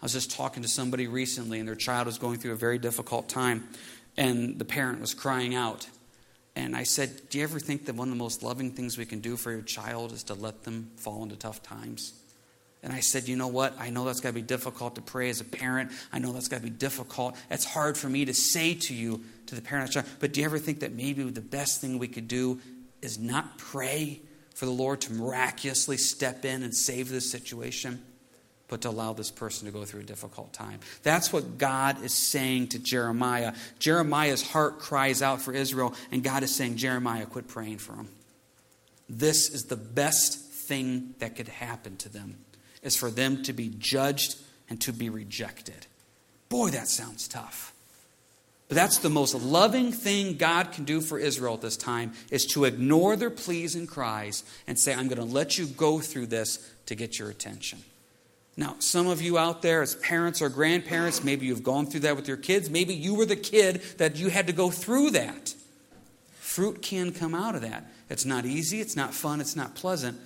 I 0.02 0.06
was 0.06 0.14
just 0.14 0.32
talking 0.32 0.64
to 0.64 0.70
somebody 0.70 1.08
recently, 1.08 1.60
and 1.60 1.68
their 1.68 1.76
child 1.76 2.08
was 2.08 2.18
going 2.18 2.40
through 2.40 2.54
a 2.54 2.58
very 2.58 2.80
difficult 2.80 3.30
time, 3.30 3.68
and 4.18 4.58
the 4.58 4.66
parent 4.66 5.00
was 5.00 5.14
crying 5.14 5.54
out. 5.54 5.88
And 6.56 6.76
I 6.76 6.84
said, 6.84 7.30
Do 7.30 7.38
you 7.38 7.44
ever 7.44 7.60
think 7.60 7.86
that 7.86 7.96
one 7.96 8.08
of 8.08 8.14
the 8.16 8.20
most 8.20 8.42
loving 8.42 8.72
things 8.72 8.98
we 8.98 9.06
can 9.06 9.20
do 9.20 9.38
for 9.38 9.52
your 9.52 9.62
child 9.62 10.12
is 10.12 10.24
to 10.24 10.34
let 10.34 10.64
them 10.64 10.90
fall 10.98 11.22
into 11.22 11.36
tough 11.36 11.62
times? 11.62 12.14
And 12.84 12.92
I 12.92 13.00
said, 13.00 13.28
You 13.28 13.36
know 13.36 13.48
what? 13.48 13.80
I 13.80 13.90
know 13.90 14.06
that's 14.06 14.20
got 14.20 14.30
to 14.30 14.34
be 14.34 14.42
difficult 14.42 14.96
to 14.96 15.02
pray 15.02 15.30
as 15.30 15.42
a 15.42 15.46
parent. 15.46 15.92
I 16.12 16.20
know 16.20 16.32
that's 16.32 16.48
got 16.48 16.58
to 16.58 16.64
be 16.64 16.70
difficult. 16.70 17.36
It's 17.50 17.66
hard 17.66 17.98
for 17.98 18.10
me 18.10 18.26
to 18.26 18.34
say 18.34 18.74
to 18.74 18.94
you, 18.94 19.24
to 19.48 19.56
the 19.56 19.62
parent, 19.62 19.96
but 20.20 20.34
do 20.34 20.40
you 20.40 20.46
ever 20.46 20.58
think 20.58 20.80
that 20.80 20.94
maybe 20.94 21.24
the 21.24 21.42
best 21.42 21.82
thing 21.82 22.00
we 22.00 22.08
could 22.08 22.28
do 22.28 22.60
is 23.02 23.20
not 23.20 23.58
pray 23.58 24.22
for 24.56 24.66
the 24.66 24.72
Lord 24.72 25.02
to 25.02 25.14
miraculously 25.14 25.98
step 25.98 26.46
in 26.46 26.64
and 26.64 26.76
save 26.76 27.10
this 27.10 27.30
situation? 27.30 28.02
but 28.72 28.80
to 28.82 28.90
allow 28.90 29.12
this 29.12 29.30
person 29.30 29.66
to 29.66 29.72
go 29.72 29.84
through 29.84 30.00
a 30.00 30.06
difficult 30.06 30.54
time. 30.54 30.80
That's 31.04 31.34
what 31.34 31.58
God 31.58 32.02
is 32.06 32.14
saying 32.14 32.70
to 32.70 32.80
Jeremiah. 32.80 33.54
Jeremiah's 33.80 34.42
heart 34.42 34.80
cries 34.80 35.22
out 35.22 35.42
for 35.42 35.54
Israel, 35.54 35.94
and 36.10 36.24
God 36.24 36.42
is 36.42 36.56
saying, 36.56 36.78
Jeremiah, 36.78 37.26
quit 37.26 37.50
praying 37.50 37.80
for 37.80 37.92
them. 37.92 38.08
This 39.10 39.50
is 39.50 39.66
the 39.66 39.76
best 39.76 40.40
thing 40.40 41.16
that 41.20 41.36
could 41.36 41.50
happen 41.50 41.98
to 41.98 42.08
them, 42.08 42.38
is 42.84 42.96
for 42.96 43.10
them 43.10 43.44
to 43.44 43.54
be 43.54 43.72
judged 43.78 44.36
and 44.70 44.80
to 44.82 44.94
be 44.94 45.10
rejected. 45.10 45.88
Boy, 46.50 46.70
that 46.70 46.88
sounds 46.88 47.28
tough. 47.28 47.74
But 48.68 48.76
that's 48.76 49.00
the 49.00 49.10
most 49.10 49.36
loving 49.36 49.92
thing 49.92 50.38
God 50.38 50.72
can 50.72 50.86
do 50.86 51.02
for 51.02 51.20
Israel 51.20 51.56
at 51.56 51.62
this 51.62 51.76
time 51.76 52.14
is 52.30 52.46
to 52.54 52.64
ignore 52.64 53.18
their 53.18 53.30
pleas 53.30 53.76
and 53.76 53.86
cries 53.88 54.46
and 54.66 54.80
say, 54.80 54.94
I'm 54.94 55.10
going 55.10 55.18
to 55.18 55.26
let 55.26 55.58
you 55.58 55.66
go 55.66 56.00
through 56.00 56.28
this 56.28 56.72
to 56.86 56.96
get 56.96 57.20
your 57.20 57.30
attention. 57.30 57.80
Now, 58.56 58.76
some 58.80 59.08
of 59.08 59.22
you 59.22 59.38
out 59.38 59.62
there, 59.62 59.82
as 59.82 59.96
parents 59.96 60.42
or 60.42 60.48
grandparents, 60.50 61.24
maybe 61.24 61.46
you've 61.46 61.64
gone 61.64 61.86
through 61.86 62.02
that 62.02 62.16
with 62.16 62.28
your 62.30 62.38
kids. 62.38 62.70
Maybe 62.70 62.94
you 62.94 63.14
were 63.14 63.26
the 63.26 63.36
kid 63.36 63.82
that 63.98 64.16
you 64.16 64.30
had 64.30 64.48
to 64.48 64.54
go 64.54 64.70
through 64.70 65.12
that. 65.12 65.54
Fruit 66.40 66.82
can 66.82 67.12
come 67.12 67.36
out 67.36 67.56
of 67.56 67.62
that. 67.62 67.86
It's 68.10 68.26
not 68.26 68.46
easy, 68.46 68.82
it's 68.82 68.96
not 68.96 69.14
fun, 69.14 69.40
it's 69.40 69.56
not 69.56 69.76
pleasant, 69.76 70.20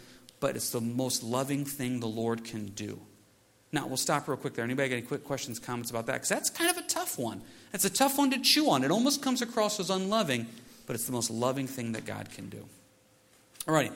but 0.46 0.56
it's 0.56 0.70
the 0.70 0.80
most 0.80 1.24
loving 1.24 1.66
thing 1.66 2.00
the 2.00 2.06
Lord 2.06 2.44
can 2.44 2.68
do. 2.68 3.02
Now, 3.72 3.88
we'll 3.88 3.98
stop 3.98 4.28
real 4.28 4.38
quick 4.38 4.54
there. 4.54 4.64
Anybody 4.64 4.90
got 4.90 4.98
any 4.98 5.06
quick 5.08 5.24
questions, 5.24 5.58
comments 5.58 5.90
about 5.90 6.06
that? 6.06 6.14
Because 6.14 6.30
that's 6.30 6.52
kind 6.52 6.70
of 6.70 6.78
a 6.78 6.88
tough 6.88 7.18
one. 7.18 7.42
It's 7.74 7.84
a 7.84 7.90
tough 7.90 8.20
one 8.20 8.30
to 8.30 8.38
chew 8.38 8.70
on. 8.70 8.84
It 8.84 8.92
almost 8.92 9.24
comes 9.24 9.42
across 9.42 9.80
as 9.80 9.90
unloving, 9.90 10.46
but 10.86 10.96
it's 10.96 11.06
the 11.06 11.14
most 11.14 11.32
loving 11.32 11.66
thing 11.66 11.94
that 11.94 12.06
God 12.06 12.30
can 12.30 12.50
do. 12.50 12.64
All 13.68 13.74
righty. 13.74 13.90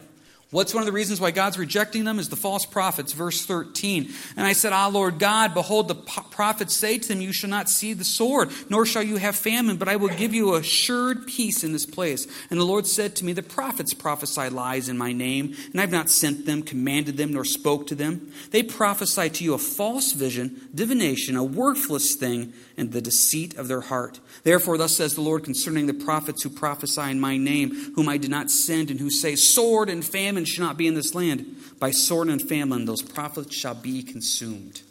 What's 0.52 0.74
one 0.74 0.82
of 0.82 0.88
the 0.88 0.92
reasons 0.92 1.22
why 1.22 1.30
God's 1.30 1.60
rejecting 1.60 2.06
them 2.06 2.18
is 2.18 2.30
the 2.30 2.36
false 2.36 2.66
prophets, 2.66 3.14
verse 3.14 3.46
13. 3.46 4.12
And 4.36 4.48
I 4.48 4.54
said, 4.54 4.74
Ah, 4.74 4.88
Lord 4.88 5.20
God, 5.20 5.54
behold, 5.54 5.88
the 5.88 5.94
prophets 5.94 6.76
say 6.76 6.98
to 6.98 7.08
them, 7.08 7.22
You 7.22 7.32
shall 7.32 7.52
not 7.52 7.70
see 7.70 7.94
the 7.94 8.04
sword, 8.04 8.50
nor 8.68 8.84
shall 8.84 9.04
you 9.04 9.18
have 9.18 9.36
famine, 9.36 9.78
but 9.78 9.88
I 9.88 9.96
will 9.98 10.10
give 10.10 10.34
you 10.34 10.56
assured 10.56 11.28
peace 11.28 11.64
in 11.64 11.72
this 11.72 11.86
place. 11.86 12.26
And 12.50 12.60
the 12.60 12.66
Lord 12.66 12.88
said 12.88 13.16
to 13.18 13.26
me, 13.26 13.34
The 13.34 13.44
prophets 13.44 13.94
prophesy 13.94 14.50
lies 14.50 14.90
in 14.90 14.98
my 14.98 15.14
name, 15.14 15.56
and 15.72 15.80
I 15.80 15.82
have 15.82 15.92
not 15.92 16.10
sent 16.10 16.48
them, 16.48 16.64
commanded 16.64 17.16
them, 17.16 17.32
nor 17.32 17.46
spoke 17.46 17.86
to 17.86 17.96
them. 17.96 18.32
They 18.50 18.64
prophesy 18.64 19.30
to 19.30 19.44
you 19.44 19.54
a 19.54 19.60
false 19.60 20.14
vision, 20.14 20.70
divination, 20.74 21.36
a 21.36 21.44
worthless 21.44 22.16
thing, 22.16 22.54
and 22.76 22.92
the 22.92 23.02
deceit 23.02 23.56
of 23.56 23.68
their 23.68 23.82
heart. 23.82 24.20
Therefore, 24.44 24.80
thus 24.80 24.96
says 24.96 25.14
the 25.14 25.22
Lord 25.22 25.44
concerning 25.44 25.86
the 25.86 25.94
prophets 25.94 26.42
who 26.42 26.50
prophesy 26.50 27.02
in 27.02 27.20
my 27.20 27.38
name, 27.38 27.94
whom 27.94 28.10
I 28.10 28.18
did 28.18 28.32
not 28.32 28.50
send, 28.50 28.90
and 28.90 29.00
who 29.00 29.12
say, 29.12 29.36
Sword 29.36 29.90
and 29.90 30.04
famine 30.04 30.39
shall 30.46 30.66
not 30.66 30.78
be 30.78 30.88
in 30.88 30.96
this 30.96 31.16
land. 31.16 31.56
By 31.80 31.92
sword 31.92 32.30
and 32.30 32.42
famine, 32.42 32.86
those 32.86 33.02
prophets 33.02 33.56
shall 33.56 33.76
be 33.76 34.04
consumed. 34.04 34.82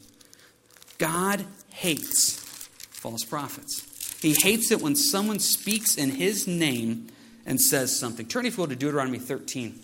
God 0.99 1.45
hates 1.71 2.69
false 2.91 3.25
prophets. 3.25 3.85
He 4.21 4.35
hates 4.35 4.71
it 4.71 4.83
when 4.83 4.97
someone 4.97 5.39
speaks 5.39 5.97
in 5.97 6.11
his 6.11 6.47
name 6.47 7.09
and 7.47 7.61
says 7.61 7.97
something. 7.97 8.27
Turn, 8.27 8.47
if 8.47 8.57
you 8.57 8.63
will, 8.63 8.69
to 8.69 8.77
Deuteronomy 8.77 9.19
13. 9.19 9.79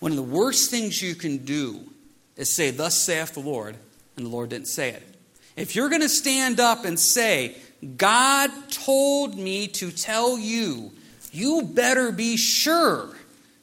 One 0.00 0.12
of 0.12 0.16
the 0.16 0.22
worst 0.22 0.70
things 0.70 1.00
you 1.00 1.14
can 1.14 1.38
do 1.38 1.80
is 2.36 2.54
say, 2.54 2.70
Thus 2.70 2.94
saith 2.94 3.34
the 3.34 3.40
Lord, 3.40 3.76
and 4.16 4.26
the 4.26 4.30
Lord 4.30 4.50
didn't 4.50 4.68
say 4.68 4.90
it. 4.90 5.02
If 5.56 5.74
you're 5.74 5.88
going 5.88 6.02
to 6.02 6.08
stand 6.08 6.60
up 6.60 6.84
and 6.84 6.98
say, 6.98 7.56
God 7.96 8.50
told 8.70 9.36
me 9.36 9.68
to 9.68 9.90
tell 9.90 10.38
you, 10.38 10.92
you 11.32 11.62
better 11.62 12.12
be 12.12 12.36
sure 12.36 13.14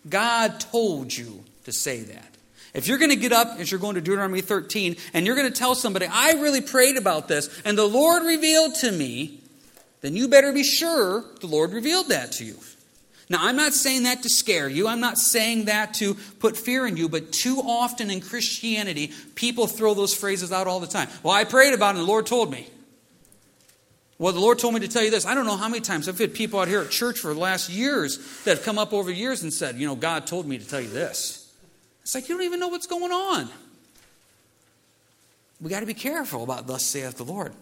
God 0.09 0.59
told 0.59 1.15
you 1.15 1.43
to 1.65 1.71
say 1.71 2.01
that. 2.01 2.37
If 2.73 2.87
you're 2.87 2.97
going 2.97 3.11
to 3.11 3.15
get 3.15 3.31
up 3.31 3.59
as 3.59 3.71
you're 3.71 3.79
going 3.79 3.95
to 3.95 4.01
Deuteronomy 4.01 4.41
13 4.41 4.97
and 5.13 5.25
you're 5.25 5.35
going 5.35 5.51
to 5.51 5.57
tell 5.57 5.73
somebody, 5.73 6.05
I 6.05 6.33
really 6.33 6.61
prayed 6.61 6.97
about 6.97 7.27
this 7.27 7.49
and 7.65 7.77
the 7.77 7.87
Lord 7.87 8.23
revealed 8.23 8.75
to 8.75 8.91
me, 8.91 9.39
then 10.01 10.15
you 10.15 10.27
better 10.27 10.53
be 10.53 10.63
sure 10.63 11.25
the 11.41 11.47
Lord 11.47 11.73
revealed 11.73 12.09
that 12.09 12.33
to 12.33 12.45
you. 12.45 12.55
Now, 13.29 13.39
I'm 13.41 13.57
not 13.57 13.73
saying 13.73 14.03
that 14.03 14.23
to 14.23 14.29
scare 14.29 14.69
you. 14.69 14.87
I'm 14.87 15.01
not 15.01 15.17
saying 15.17 15.65
that 15.65 15.95
to 15.95 16.13
put 16.39 16.55
fear 16.55 16.87
in 16.87 16.95
you, 16.95 17.09
but 17.09 17.33
too 17.33 17.61
often 17.65 18.09
in 18.09 18.21
Christianity, 18.21 19.11
people 19.35 19.67
throw 19.67 19.93
those 19.93 20.13
phrases 20.13 20.51
out 20.51 20.67
all 20.67 20.79
the 20.79 20.87
time. 20.87 21.09
Well, 21.23 21.33
I 21.33 21.43
prayed 21.43 21.73
about 21.73 21.95
it 21.95 21.99
and 21.99 22.07
the 22.07 22.11
Lord 22.11 22.25
told 22.25 22.51
me. 22.51 22.67
Well, 24.19 24.33
the 24.33 24.39
Lord 24.39 24.57
told 24.57 24.73
me 24.73 24.79
to 24.79 24.87
tell 24.87 25.03
you 25.03 25.11
this. 25.11 25.25
I 25.25 25.35
don't 25.35 25.45
know 25.45 25.57
how 25.57 25.69
many 25.69 25.81
times 25.81 26.09
I've 26.09 26.17
had 26.17 26.33
people 26.33 26.59
out 26.59 26.67
here 26.67 26.81
at 26.81 26.89
church 26.89 27.19
for 27.19 27.33
the 27.33 27.39
last 27.39 27.69
years 27.69 28.17
that 28.43 28.57
have 28.57 28.65
come 28.65 28.79
up 28.79 28.91
over 28.91 29.11
years 29.11 29.43
and 29.43 29.53
said, 29.53 29.75
you 29.75 29.85
know, 29.85 29.95
God 29.95 30.25
told 30.25 30.47
me 30.47 30.57
to 30.57 30.67
tell 30.67 30.81
you 30.81 30.89
this. 30.89 31.53
It's 32.01 32.15
like 32.15 32.27
you 32.27 32.35
don't 32.35 32.45
even 32.45 32.59
know 32.59 32.69
what's 32.69 32.87
going 32.87 33.11
on. 33.11 33.49
We 35.61 35.69
got 35.69 35.81
to 35.81 35.85
be 35.85 35.93
careful 35.93 36.43
about 36.43 36.65
thus 36.67 36.83
saith 36.83 37.17
the 37.17 37.25
Lord. 37.25 37.53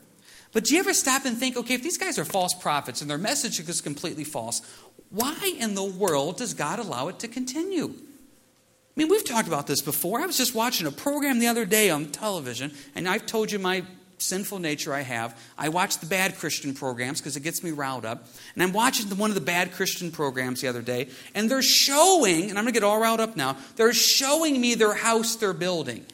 But 0.54 0.64
do 0.64 0.74
you 0.74 0.80
ever 0.80 0.94
stop 0.94 1.26
and 1.26 1.38
think, 1.38 1.58
okay, 1.58 1.74
if 1.74 1.84
these 1.84 1.98
guys 1.98 2.18
are 2.18 2.24
false 2.24 2.54
prophets 2.54 3.02
and 3.02 3.10
their 3.10 3.18
message 3.18 3.60
is 3.60 3.82
completely 3.82 4.24
false, 4.24 4.62
why 5.10 5.36
in 5.60 5.76
the 5.76 5.84
world 5.84 6.38
does 6.38 6.54
God 6.54 6.80
allow 6.80 7.10
it 7.10 7.20
to 7.20 7.28
continue? 7.28 7.88
I 7.88 9.02
mean, 9.02 9.10
we've 9.10 9.26
talked 9.26 9.50
about 9.50 9.68
this 9.68 9.82
before. 9.82 10.22
I 10.22 10.26
was 10.26 10.38
just 10.38 10.56
watching 10.56 10.88
a 10.88 10.92
program 10.92 11.40
the 11.40 11.48
other 11.48 11.66
day 11.66 11.90
on 11.90 12.06
television, 12.06 12.72
and 12.96 13.10
I've 13.10 13.26
told 13.26 13.52
you 13.52 13.60
my 13.60 13.84
sinful 14.18 14.60
nature 14.60 14.94
I 14.94 15.02
have. 15.02 15.40
I 15.58 15.70
watch 15.70 16.00
the 16.00 16.06
bad 16.06 16.38
Christian 16.38 16.74
programs 16.74 17.20
because 17.20 17.36
it 17.36 17.42
gets 17.42 17.64
me 17.64 17.72
riled 17.72 18.06
up. 18.06 18.28
And 18.54 18.64
I'm 18.64 18.74
watching 18.74 19.08
one 19.18 19.30
of 19.30 19.36
the 19.36 19.42
bad 19.42 19.74
Christian 19.74 20.12
programs 20.12 20.62
the 20.62 20.68
other 20.68 20.82
day, 20.82 21.10
and 21.34 21.50
they're 21.50 21.62
showing, 21.62 22.50
and 22.50 22.58
I'm 22.58 22.66
going 22.66 22.74
to 22.74 22.80
get 22.80 22.84
all 22.84 23.00
riled 23.00 23.20
up 23.20 23.36
now, 23.36 23.58
they're 23.76 23.94
showing 23.94 24.60
me 24.60 24.76
their 24.76 24.94
house 24.94 25.36
they're 25.36 25.54
building. 25.54 26.06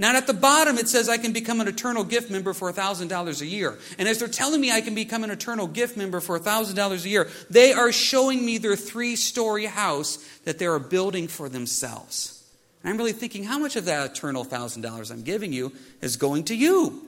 Now, 0.00 0.14
at 0.14 0.28
the 0.28 0.34
bottom, 0.34 0.78
it 0.78 0.88
says 0.88 1.08
I 1.08 1.18
can 1.18 1.32
become 1.32 1.60
an 1.60 1.66
eternal 1.66 2.04
gift 2.04 2.30
member 2.30 2.52
for 2.52 2.72
$1,000 2.72 3.40
a 3.40 3.46
year. 3.46 3.76
And 3.98 4.08
as 4.08 4.20
they're 4.20 4.28
telling 4.28 4.60
me 4.60 4.70
I 4.70 4.80
can 4.80 4.94
become 4.94 5.24
an 5.24 5.30
eternal 5.30 5.66
gift 5.66 5.96
member 5.96 6.20
for 6.20 6.38
$1,000 6.38 7.04
a 7.04 7.08
year, 7.08 7.28
they 7.50 7.72
are 7.72 7.90
showing 7.90 8.46
me 8.46 8.58
their 8.58 8.76
three 8.76 9.16
story 9.16 9.66
house 9.66 10.18
that 10.44 10.60
they 10.60 10.66
are 10.66 10.78
building 10.78 11.26
for 11.26 11.48
themselves. 11.48 12.44
And 12.82 12.90
I'm 12.90 12.96
really 12.96 13.12
thinking, 13.12 13.42
how 13.42 13.58
much 13.58 13.74
of 13.74 13.86
that 13.86 14.12
eternal 14.12 14.44
$1,000 14.44 15.10
I'm 15.10 15.22
giving 15.22 15.52
you 15.52 15.72
is 16.00 16.16
going 16.16 16.44
to 16.44 16.54
you? 16.54 17.07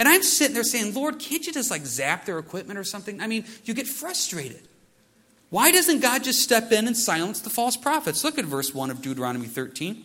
And 0.00 0.08
I'm 0.08 0.22
sitting 0.22 0.54
there 0.54 0.64
saying, 0.64 0.94
Lord, 0.94 1.18
can't 1.18 1.46
you 1.46 1.52
just 1.52 1.70
like 1.70 1.84
zap 1.84 2.24
their 2.24 2.38
equipment 2.38 2.78
or 2.78 2.84
something? 2.84 3.20
I 3.20 3.26
mean, 3.26 3.44
you 3.64 3.74
get 3.74 3.86
frustrated. 3.86 4.66
Why 5.50 5.70
doesn't 5.70 6.00
God 6.00 6.24
just 6.24 6.42
step 6.42 6.72
in 6.72 6.86
and 6.86 6.96
silence 6.96 7.40
the 7.40 7.50
false 7.50 7.76
prophets? 7.76 8.24
Look 8.24 8.38
at 8.38 8.46
verse 8.46 8.74
1 8.74 8.90
of 8.90 9.02
Deuteronomy 9.02 9.46
13. 9.46 10.02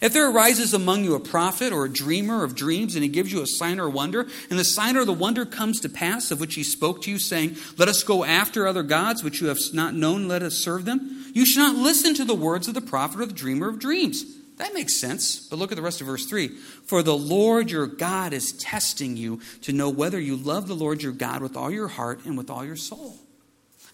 If 0.00 0.12
there 0.12 0.28
arises 0.28 0.74
among 0.74 1.04
you 1.04 1.14
a 1.14 1.20
prophet 1.20 1.72
or 1.72 1.84
a 1.84 1.92
dreamer 1.92 2.42
of 2.42 2.56
dreams, 2.56 2.96
and 2.96 3.04
he 3.04 3.08
gives 3.08 3.32
you 3.32 3.42
a 3.42 3.46
sign 3.46 3.78
or 3.78 3.86
a 3.86 3.90
wonder, 3.90 4.26
and 4.50 4.58
the 4.58 4.64
sign 4.64 4.96
or 4.96 5.04
the 5.04 5.12
wonder 5.12 5.46
comes 5.46 5.78
to 5.80 5.88
pass 5.88 6.32
of 6.32 6.40
which 6.40 6.56
he 6.56 6.64
spoke 6.64 7.02
to 7.02 7.10
you, 7.12 7.20
saying, 7.20 7.56
Let 7.78 7.88
us 7.88 8.02
go 8.02 8.24
after 8.24 8.66
other 8.66 8.82
gods 8.82 9.22
which 9.22 9.40
you 9.40 9.46
have 9.46 9.58
not 9.72 9.94
known, 9.94 10.26
let 10.26 10.42
us 10.42 10.56
serve 10.56 10.84
them, 10.84 11.30
you 11.32 11.46
should 11.46 11.60
not 11.60 11.76
listen 11.76 12.14
to 12.14 12.24
the 12.24 12.34
words 12.34 12.66
of 12.66 12.74
the 12.74 12.80
prophet 12.80 13.20
or 13.20 13.26
the 13.26 13.32
dreamer 13.32 13.68
of 13.68 13.78
dreams. 13.78 14.24
That 14.56 14.72
makes 14.72 14.96
sense. 14.96 15.46
But 15.48 15.58
look 15.58 15.70
at 15.70 15.76
the 15.76 15.82
rest 15.82 16.00
of 16.00 16.06
verse 16.06 16.26
3. 16.26 16.48
For 16.48 17.02
the 17.02 17.16
Lord 17.16 17.70
your 17.70 17.86
God 17.86 18.32
is 18.32 18.52
testing 18.52 19.16
you 19.16 19.40
to 19.62 19.72
know 19.72 19.90
whether 19.90 20.18
you 20.18 20.36
love 20.36 20.66
the 20.66 20.74
Lord 20.74 21.02
your 21.02 21.12
God 21.12 21.42
with 21.42 21.56
all 21.56 21.70
your 21.70 21.88
heart 21.88 22.24
and 22.24 22.38
with 22.38 22.50
all 22.50 22.64
your 22.64 22.76
soul. 22.76 23.16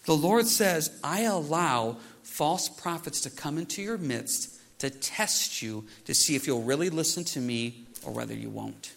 The 0.04 0.16
Lord 0.16 0.46
says, 0.46 0.98
I 1.02 1.22
allow 1.22 1.96
false 2.22 2.68
prophets 2.68 3.22
to 3.22 3.30
come 3.30 3.58
into 3.58 3.82
your 3.82 3.98
midst 3.98 4.58
to 4.82 4.90
test 4.90 5.62
you 5.62 5.84
to 6.06 6.12
see 6.12 6.34
if 6.34 6.48
you'll 6.48 6.64
really 6.64 6.90
listen 6.90 7.22
to 7.22 7.38
me 7.38 7.84
or 8.04 8.12
whether 8.12 8.34
you 8.34 8.50
won't. 8.50 8.92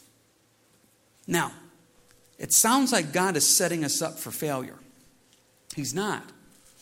Now, 1.28 1.52
it 2.40 2.54
sounds 2.54 2.92
like 2.92 3.14
God 3.14 3.38
is 3.38 3.48
setting 3.48 3.86
us 3.86 4.02
up 4.02 4.18
for 4.18 4.32
failure. 4.32 4.80
He's 5.76 5.94
not. 5.94 6.24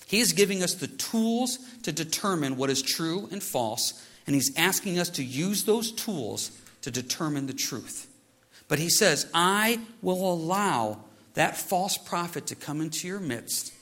He 0.07 0.21
is 0.21 0.31
giving 0.31 0.63
us 0.63 0.75
the 0.75 0.87
tools 0.87 1.59
to 1.83 1.91
determine 1.91 2.55
what 2.55 2.69
is 2.69 2.81
true 2.81 3.27
and 3.29 3.43
false, 3.43 3.93
and 4.25 4.35
He's 4.35 4.55
asking 4.57 4.99
us 4.99 5.09
to 5.11 5.23
use 5.23 5.63
those 5.63 5.91
tools 5.91 6.51
to 6.81 6.91
determine 6.91 7.47
the 7.47 7.53
truth. 7.53 8.07
But 8.67 8.79
He 8.79 8.89
says, 8.89 9.29
I 9.33 9.79
will 10.01 10.33
allow 10.33 10.99
that 11.33 11.57
false 11.57 11.97
prophet 11.97 12.47
to 12.47 12.55
come 12.55 12.81
into 12.81 13.07
your 13.07 13.19
midst 13.19 13.73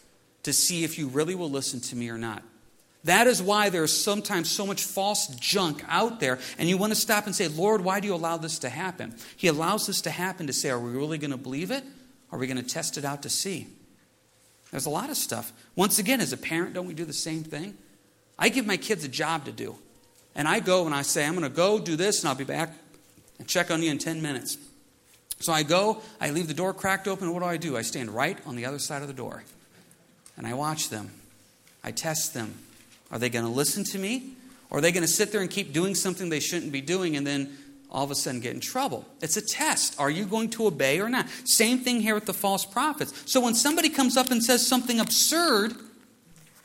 to 0.43 0.53
see 0.53 0.83
if 0.83 0.97
you 0.97 1.07
really 1.07 1.35
will 1.35 1.49
listen 1.49 1.79
to 1.81 1.95
me 1.95 2.09
or 2.09 2.17
not. 2.17 2.43
That 3.03 3.25
is 3.25 3.41
why 3.41 3.69
there's 3.69 3.95
sometimes 3.95 4.49
so 4.51 4.65
much 4.65 4.83
false 4.83 5.27
junk 5.27 5.83
out 5.87 6.19
there, 6.19 6.37
and 6.59 6.69
you 6.69 6.77
want 6.77 6.93
to 6.93 6.99
stop 6.99 7.25
and 7.25 7.35
say, 7.35 7.47
Lord, 7.47 7.81
why 7.81 7.99
do 7.99 8.07
you 8.07 8.13
allow 8.13 8.37
this 8.37 8.59
to 8.59 8.69
happen? 8.69 9.15
He 9.35 9.47
allows 9.47 9.87
this 9.87 10.01
to 10.01 10.11
happen 10.11 10.47
to 10.47 10.53
say, 10.53 10.69
Are 10.69 10.79
we 10.79 10.91
really 10.91 11.17
going 11.17 11.31
to 11.31 11.37
believe 11.37 11.71
it? 11.71 11.83
Are 12.31 12.37
we 12.37 12.47
going 12.47 12.57
to 12.57 12.63
test 12.63 12.97
it 12.97 13.05
out 13.05 13.23
to 13.23 13.29
see? 13.29 13.67
There's 14.69 14.85
a 14.85 14.91
lot 14.91 15.09
of 15.09 15.17
stuff. 15.17 15.51
Once 15.75 15.99
again, 15.99 16.21
as 16.21 16.31
a 16.31 16.37
parent, 16.37 16.73
don't 16.73 16.85
we 16.85 16.93
do 16.93 17.03
the 17.03 17.11
same 17.11 17.43
thing? 17.43 17.75
I 18.37 18.49
give 18.49 18.65
my 18.65 18.77
kids 18.77 19.03
a 19.03 19.09
job 19.09 19.45
to 19.45 19.51
do, 19.51 19.75
and 20.35 20.47
I 20.47 20.59
go 20.59 20.85
and 20.85 20.95
I 20.95 21.01
say, 21.01 21.25
I'm 21.25 21.35
going 21.35 21.49
to 21.49 21.55
go 21.55 21.79
do 21.79 21.95
this, 21.95 22.21
and 22.21 22.29
I'll 22.29 22.35
be 22.35 22.43
back 22.43 22.69
and 23.39 23.47
check 23.47 23.71
on 23.71 23.81
you 23.81 23.91
in 23.91 23.97
10 23.97 24.21
minutes. 24.21 24.57
So 25.39 25.51
I 25.51 25.63
go, 25.63 26.01
I 26.19 26.29
leave 26.29 26.47
the 26.47 26.53
door 26.53 26.73
cracked 26.73 27.07
open, 27.07 27.33
what 27.33 27.39
do 27.39 27.45
I 27.45 27.57
do? 27.57 27.75
I 27.75 27.81
stand 27.81 28.11
right 28.11 28.37
on 28.45 28.55
the 28.55 28.65
other 28.65 28.79
side 28.79 29.01
of 29.01 29.07
the 29.07 29.13
door, 29.13 29.43
and 30.37 30.45
I 30.45 30.53
watch 30.53 30.89
them, 30.89 31.11
I 31.83 31.91
test 31.91 32.33
them. 32.33 32.55
Are 33.11 33.19
they 33.19 33.29
going 33.29 33.45
to 33.45 33.51
listen 33.51 33.83
to 33.85 33.99
me? 33.99 34.33
Or 34.69 34.77
are 34.77 34.81
they 34.81 34.91
going 34.91 35.03
to 35.03 35.07
sit 35.07 35.31
there 35.31 35.41
and 35.41 35.49
keep 35.49 35.73
doing 35.73 35.95
something 35.95 36.29
they 36.29 36.39
shouldn't 36.39 36.71
be 36.71 36.79
doing 36.81 37.17
and 37.17 37.27
then 37.27 37.57
all 37.91 38.05
of 38.05 38.11
a 38.11 38.15
sudden 38.15 38.39
get 38.39 38.53
in 38.53 38.61
trouble? 38.61 39.05
It's 39.21 39.35
a 39.35 39.41
test. 39.41 39.99
Are 39.99 40.09
you 40.09 40.25
going 40.25 40.49
to 40.51 40.65
obey 40.67 41.01
or 41.01 41.09
not? 41.09 41.27
Same 41.43 41.79
thing 41.79 41.99
here 41.99 42.15
with 42.15 42.25
the 42.25 42.33
false 42.33 42.63
prophets. 42.63 43.21
So 43.25 43.41
when 43.41 43.53
somebody 43.53 43.89
comes 43.89 44.15
up 44.15 44.31
and 44.31 44.41
says 44.41 44.65
something 44.65 44.99
absurd, 44.99 45.73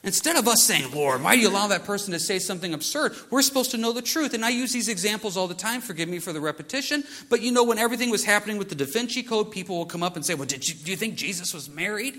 Instead 0.07 0.37
of 0.37 0.47
us 0.47 0.63
saying, 0.63 0.93
Lord, 0.93 1.21
why 1.21 1.35
do 1.35 1.43
you 1.43 1.49
allow 1.49 1.67
that 1.67 1.85
person 1.85 2.13
to 2.13 2.21
say 2.21 2.39
something 2.39 2.73
absurd? 2.73 3.13
We're 3.29 3.43
supposed 3.43 3.73
to 3.73 3.77
know 3.77 3.93
the 3.93 4.01
truth. 4.01 4.35
And 4.35 4.45
I 4.45 4.51
use 4.51 4.73
these 4.73 4.89
examples 4.89 5.37
all 5.37 5.49
the 5.49 5.55
time. 5.55 5.81
Forgive 5.81 6.09
me 6.09 6.21
for 6.21 6.33
the 6.33 6.41
repetition. 6.41 7.03
But 7.29 7.43
you 7.43 7.51
know, 7.51 7.65
when 7.65 7.77
everything 7.77 8.11
was 8.11 8.25
happening 8.25 8.57
with 8.57 8.69
the 8.69 8.77
Da 8.77 8.85
Vinci 8.85 9.25
Code, 9.25 9.51
people 9.51 9.77
will 9.77 9.85
come 9.85 10.05
up 10.05 10.15
and 10.15 10.25
say, 10.25 10.35
Well, 10.35 10.47
did 10.47 10.67
you, 10.67 10.77
do 10.77 10.93
you 10.93 10.97
think 10.97 11.17
Jesus 11.17 11.53
was 11.53 11.69
married? 11.69 12.15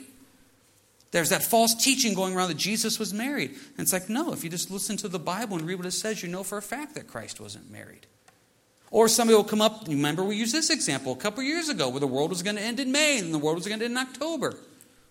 There's 1.11 1.29
that 1.29 1.43
false 1.43 1.73
teaching 1.73 2.13
going 2.13 2.35
around 2.35 2.49
that 2.49 2.57
Jesus 2.57 2.99
was 2.99 3.13
married. 3.13 3.51
And 3.51 3.79
it's 3.79 3.93
like, 3.93 4.09
no, 4.09 4.33
if 4.33 4.43
you 4.43 4.49
just 4.49 4.69
listen 4.69 4.97
to 4.97 5.07
the 5.07 5.19
Bible 5.19 5.57
and 5.57 5.65
read 5.65 5.75
what 5.75 5.85
it 5.85 5.91
says, 5.91 6.21
you 6.21 6.27
know 6.27 6.43
for 6.43 6.57
a 6.57 6.61
fact 6.61 6.95
that 6.95 7.07
Christ 7.07 7.39
wasn't 7.39 7.71
married. 7.71 8.05
Or 8.91 9.07
somebody 9.07 9.35
will 9.35 9.45
come 9.45 9.61
up, 9.61 9.87
remember 9.87 10.25
we 10.25 10.35
used 10.35 10.53
this 10.53 10.69
example 10.69 11.13
a 11.13 11.15
couple 11.15 11.43
years 11.43 11.69
ago 11.69 11.87
where 11.87 12.01
the 12.01 12.07
world 12.07 12.29
was 12.29 12.43
going 12.43 12.57
to 12.57 12.61
end 12.61 12.81
in 12.81 12.91
May 12.91 13.19
and 13.19 13.33
the 13.33 13.37
world 13.37 13.55
was 13.55 13.67
going 13.67 13.79
to 13.79 13.85
end 13.85 13.93
in 13.93 13.97
October. 13.97 14.57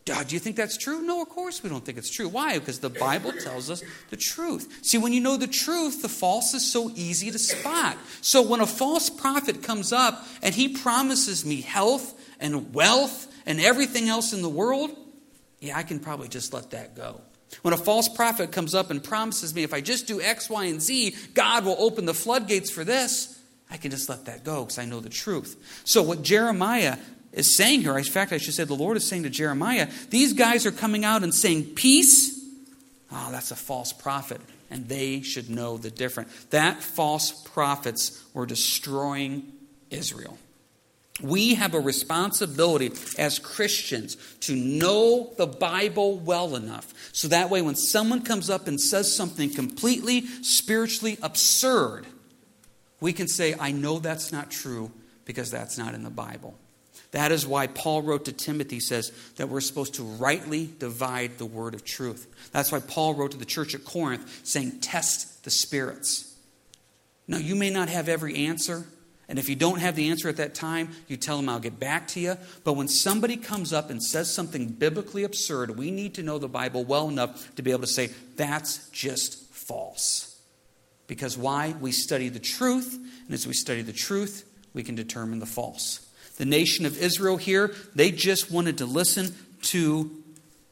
Do 0.06 0.14
you 0.28 0.38
think 0.38 0.54
that's 0.54 0.76
true? 0.76 1.02
No, 1.02 1.20
of 1.20 1.28
course 1.28 1.64
we 1.64 1.68
don't 1.68 1.84
think 1.84 1.98
it's 1.98 2.10
true. 2.10 2.28
Why? 2.28 2.60
Because 2.60 2.78
the 2.78 2.88
Bible 2.88 3.32
tells 3.32 3.68
us 3.68 3.82
the 4.10 4.16
truth. 4.16 4.78
See, 4.82 4.98
when 4.98 5.12
you 5.12 5.20
know 5.20 5.36
the 5.36 5.48
truth, 5.48 6.00
the 6.00 6.08
false 6.08 6.54
is 6.54 6.64
so 6.64 6.92
easy 6.94 7.32
to 7.32 7.38
spot. 7.40 7.98
So 8.20 8.40
when 8.42 8.60
a 8.60 8.66
false 8.66 9.10
prophet 9.10 9.64
comes 9.64 9.92
up 9.92 10.24
and 10.42 10.54
he 10.54 10.68
promises 10.68 11.44
me 11.44 11.60
health 11.60 12.14
and 12.38 12.72
wealth 12.72 13.26
and 13.46 13.60
everything 13.60 14.08
else 14.08 14.32
in 14.32 14.42
the 14.42 14.48
world, 14.48 14.96
yeah, 15.58 15.76
I 15.76 15.82
can 15.82 15.98
probably 15.98 16.28
just 16.28 16.54
let 16.54 16.70
that 16.70 16.94
go. 16.94 17.20
When 17.62 17.74
a 17.74 17.78
false 17.78 18.08
prophet 18.08 18.52
comes 18.52 18.76
up 18.76 18.90
and 18.90 19.02
promises 19.02 19.56
me 19.56 19.64
if 19.64 19.74
I 19.74 19.80
just 19.80 20.06
do 20.06 20.20
X, 20.20 20.48
Y, 20.48 20.66
and 20.66 20.80
Z, 20.80 21.16
God 21.34 21.64
will 21.64 21.76
open 21.80 22.04
the 22.04 22.14
floodgates 22.14 22.70
for 22.70 22.84
this, 22.84 23.40
I 23.68 23.76
can 23.76 23.90
just 23.90 24.08
let 24.08 24.26
that 24.26 24.44
go 24.44 24.62
because 24.62 24.78
I 24.78 24.84
know 24.84 25.00
the 25.00 25.08
truth. 25.08 25.82
So, 25.84 26.02
what 26.02 26.22
Jeremiah 26.22 26.98
is 27.36 27.56
saying 27.56 27.82
here, 27.82 27.96
in 27.96 28.02
fact, 28.02 28.32
I 28.32 28.38
should 28.38 28.54
say 28.54 28.64
the 28.64 28.74
Lord 28.74 28.96
is 28.96 29.06
saying 29.06 29.22
to 29.22 29.30
Jeremiah, 29.30 29.88
these 30.10 30.32
guys 30.32 30.66
are 30.66 30.72
coming 30.72 31.04
out 31.04 31.22
and 31.22 31.32
saying, 31.32 31.74
Peace. 31.74 32.34
Oh, 33.12 33.28
that's 33.30 33.52
a 33.52 33.56
false 33.56 33.92
prophet, 33.92 34.40
and 34.68 34.88
they 34.88 35.20
should 35.20 35.48
know 35.48 35.76
the 35.76 35.90
difference. 35.90 36.46
That 36.46 36.82
false 36.82 37.30
prophets 37.30 38.24
were 38.34 38.46
destroying 38.46 39.52
Israel. 39.90 40.38
We 41.22 41.54
have 41.54 41.74
a 41.74 41.80
responsibility 41.80 42.90
as 43.16 43.38
Christians 43.38 44.16
to 44.40 44.54
know 44.54 45.32
the 45.38 45.46
Bible 45.46 46.18
well 46.18 46.56
enough 46.56 46.92
so 47.12 47.28
that 47.28 47.48
way 47.48 47.62
when 47.62 47.76
someone 47.76 48.22
comes 48.22 48.50
up 48.50 48.68
and 48.68 48.78
says 48.78 49.14
something 49.14 49.50
completely 49.50 50.26
spiritually 50.42 51.16
absurd, 51.22 52.06
we 53.00 53.12
can 53.14 53.28
say, 53.28 53.54
I 53.58 53.72
know 53.72 53.98
that's 53.98 54.30
not 54.32 54.50
true 54.50 54.90
because 55.24 55.50
that's 55.50 55.78
not 55.78 55.94
in 55.94 56.02
the 56.02 56.10
Bible. 56.10 56.54
That 57.16 57.32
is 57.32 57.46
why 57.46 57.66
Paul 57.66 58.02
wrote 58.02 58.26
to 58.26 58.32
Timothy 58.32 58.78
says 58.78 59.10
that 59.36 59.48
we're 59.48 59.62
supposed 59.62 59.94
to 59.94 60.02
rightly 60.02 60.68
divide 60.78 61.38
the 61.38 61.46
word 61.46 61.72
of 61.72 61.82
truth. 61.82 62.26
That's 62.52 62.70
why 62.70 62.80
Paul 62.80 63.14
wrote 63.14 63.30
to 63.30 63.38
the 63.38 63.46
church 63.46 63.74
at 63.74 63.86
Corinth 63.86 64.42
saying, 64.44 64.80
Test 64.80 65.42
the 65.42 65.50
spirits. 65.50 66.36
Now, 67.26 67.38
you 67.38 67.56
may 67.56 67.70
not 67.70 67.88
have 67.88 68.10
every 68.10 68.36
answer. 68.44 68.84
And 69.30 69.38
if 69.38 69.48
you 69.48 69.56
don't 69.56 69.78
have 69.78 69.96
the 69.96 70.10
answer 70.10 70.28
at 70.28 70.36
that 70.36 70.54
time, 70.54 70.90
you 71.08 71.16
tell 71.16 71.38
them, 71.38 71.48
I'll 71.48 71.58
get 71.58 71.80
back 71.80 72.06
to 72.08 72.20
you. 72.20 72.36
But 72.64 72.74
when 72.74 72.86
somebody 72.86 73.38
comes 73.38 73.72
up 73.72 73.88
and 73.88 74.02
says 74.02 74.30
something 74.30 74.68
biblically 74.68 75.24
absurd, 75.24 75.78
we 75.78 75.90
need 75.90 76.16
to 76.16 76.22
know 76.22 76.38
the 76.38 76.48
Bible 76.48 76.84
well 76.84 77.08
enough 77.08 77.54
to 77.54 77.62
be 77.62 77.70
able 77.70 77.80
to 77.80 77.86
say, 77.86 78.10
that's 78.36 78.90
just 78.90 79.42
false. 79.54 80.38
Because 81.06 81.38
why? 81.38 81.76
We 81.80 81.92
study 81.92 82.28
the 82.28 82.40
truth, 82.40 82.94
and 83.24 83.32
as 83.32 83.46
we 83.46 83.54
study 83.54 83.80
the 83.80 83.94
truth, 83.94 84.46
we 84.74 84.82
can 84.82 84.96
determine 84.96 85.38
the 85.38 85.46
false. 85.46 86.05
The 86.36 86.44
nation 86.44 86.86
of 86.86 87.00
Israel 87.00 87.36
here, 87.36 87.74
they 87.94 88.10
just 88.10 88.50
wanted 88.50 88.78
to 88.78 88.86
listen 88.86 89.34
to 89.62 90.10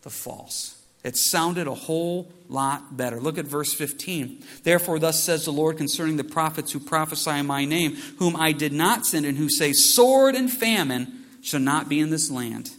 the 0.02 0.10
false. 0.10 0.80
It 1.02 1.16
sounded 1.18 1.66
a 1.66 1.74
whole 1.74 2.32
lot 2.48 2.96
better. 2.96 3.20
Look 3.20 3.36
at 3.36 3.44
verse 3.44 3.74
15. 3.74 4.42
Therefore, 4.62 4.98
thus 4.98 5.22
says 5.22 5.44
the 5.44 5.52
Lord 5.52 5.76
concerning 5.76 6.16
the 6.16 6.24
prophets 6.24 6.72
who 6.72 6.80
prophesy 6.80 7.30
in 7.30 7.46
my 7.46 7.66
name, 7.66 7.96
whom 8.18 8.36
I 8.36 8.52
did 8.52 8.72
not 8.72 9.04
send, 9.04 9.26
and 9.26 9.36
who 9.36 9.50
say, 9.50 9.72
Sword 9.72 10.34
and 10.34 10.50
famine 10.50 11.24
shall 11.42 11.60
not 11.60 11.90
be 11.90 12.00
in 12.00 12.08
this 12.08 12.30
land. 12.30 12.70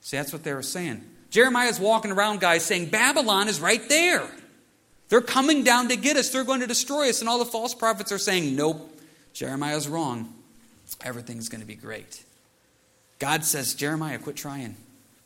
See, 0.00 0.16
that's 0.16 0.32
what 0.32 0.44
they 0.44 0.54
were 0.54 0.62
saying. 0.62 1.02
Jeremiah 1.30 1.68
is 1.68 1.80
walking 1.80 2.12
around, 2.12 2.40
guys, 2.40 2.64
saying, 2.64 2.90
Babylon 2.90 3.48
is 3.48 3.60
right 3.60 3.88
there. 3.88 4.30
They're 5.08 5.20
coming 5.20 5.64
down 5.64 5.88
to 5.88 5.96
get 5.96 6.16
us. 6.16 6.30
They're 6.30 6.44
going 6.44 6.60
to 6.60 6.66
destroy 6.68 7.08
us. 7.08 7.20
And 7.20 7.28
all 7.28 7.40
the 7.40 7.44
false 7.44 7.74
prophets 7.74 8.12
are 8.12 8.18
saying, 8.18 8.54
Nope, 8.54 8.96
Jeremiah's 9.32 9.88
wrong. 9.88 10.32
Everything's 11.04 11.48
going 11.48 11.60
to 11.60 11.66
be 11.66 11.76
great. 11.76 12.24
God 13.20 13.44
says, 13.44 13.74
Jeremiah, 13.74 14.18
quit 14.18 14.36
trying. 14.36 14.76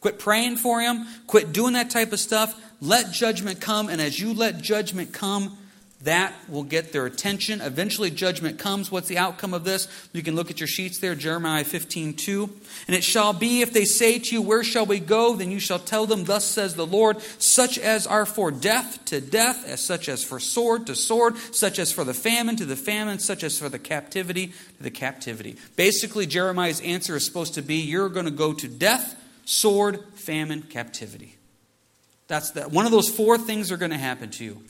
Quit 0.00 0.18
praying 0.18 0.56
for 0.56 0.80
him. 0.80 1.06
Quit 1.26 1.52
doing 1.52 1.72
that 1.72 1.90
type 1.90 2.12
of 2.12 2.20
stuff. 2.20 2.60
Let 2.80 3.12
judgment 3.12 3.60
come. 3.60 3.88
And 3.88 4.00
as 4.00 4.20
you 4.20 4.34
let 4.34 4.60
judgment 4.60 5.12
come, 5.12 5.56
That 6.02 6.32
will 6.48 6.62
get 6.62 6.92
their 6.92 7.06
attention. 7.06 7.60
Eventually, 7.60 8.10
judgment 8.12 8.60
comes. 8.60 8.88
What's 8.88 9.08
the 9.08 9.18
outcome 9.18 9.52
of 9.52 9.64
this? 9.64 9.88
You 10.12 10.22
can 10.22 10.36
look 10.36 10.48
at 10.48 10.60
your 10.60 10.68
sheets 10.68 11.00
there, 11.00 11.16
Jeremiah 11.16 11.64
15, 11.64 12.14
2. 12.14 12.50
And 12.86 12.94
it 12.94 13.02
shall 13.02 13.32
be, 13.32 13.62
if 13.62 13.72
they 13.72 13.84
say 13.84 14.20
to 14.20 14.34
you, 14.34 14.40
Where 14.40 14.62
shall 14.62 14.86
we 14.86 15.00
go? 15.00 15.34
Then 15.34 15.50
you 15.50 15.58
shall 15.58 15.80
tell 15.80 16.06
them, 16.06 16.24
Thus 16.24 16.44
says 16.44 16.76
the 16.76 16.86
Lord, 16.86 17.20
such 17.40 17.78
as 17.80 18.06
are 18.06 18.26
for 18.26 18.52
death 18.52 19.04
to 19.06 19.20
death, 19.20 19.66
as 19.66 19.80
such 19.80 20.08
as 20.08 20.22
for 20.22 20.38
sword 20.38 20.86
to 20.86 20.94
sword, 20.94 21.36
such 21.50 21.80
as 21.80 21.90
for 21.90 22.04
the 22.04 22.14
famine 22.14 22.54
to 22.56 22.64
the 22.64 22.76
famine, 22.76 23.18
such 23.18 23.42
as 23.42 23.58
for 23.58 23.68
the 23.68 23.78
captivity 23.80 24.52
to 24.76 24.82
the 24.82 24.92
captivity. 24.92 25.56
Basically, 25.74 26.26
Jeremiah's 26.26 26.80
answer 26.82 27.16
is 27.16 27.24
supposed 27.24 27.54
to 27.54 27.62
be, 27.62 27.76
You're 27.76 28.08
going 28.08 28.26
to 28.26 28.30
go 28.30 28.52
to 28.52 28.68
death, 28.68 29.20
sword, 29.46 30.04
famine, 30.14 30.62
captivity. 30.62 31.38
That's 32.28 32.52
that. 32.52 32.70
One 32.70 32.86
of 32.86 32.92
those 32.92 33.08
four 33.08 33.36
things 33.36 33.72
are 33.72 33.76
going 33.76 33.90
to 33.90 33.98
happen 33.98 34.30
to 34.30 34.44
you. 34.44 34.62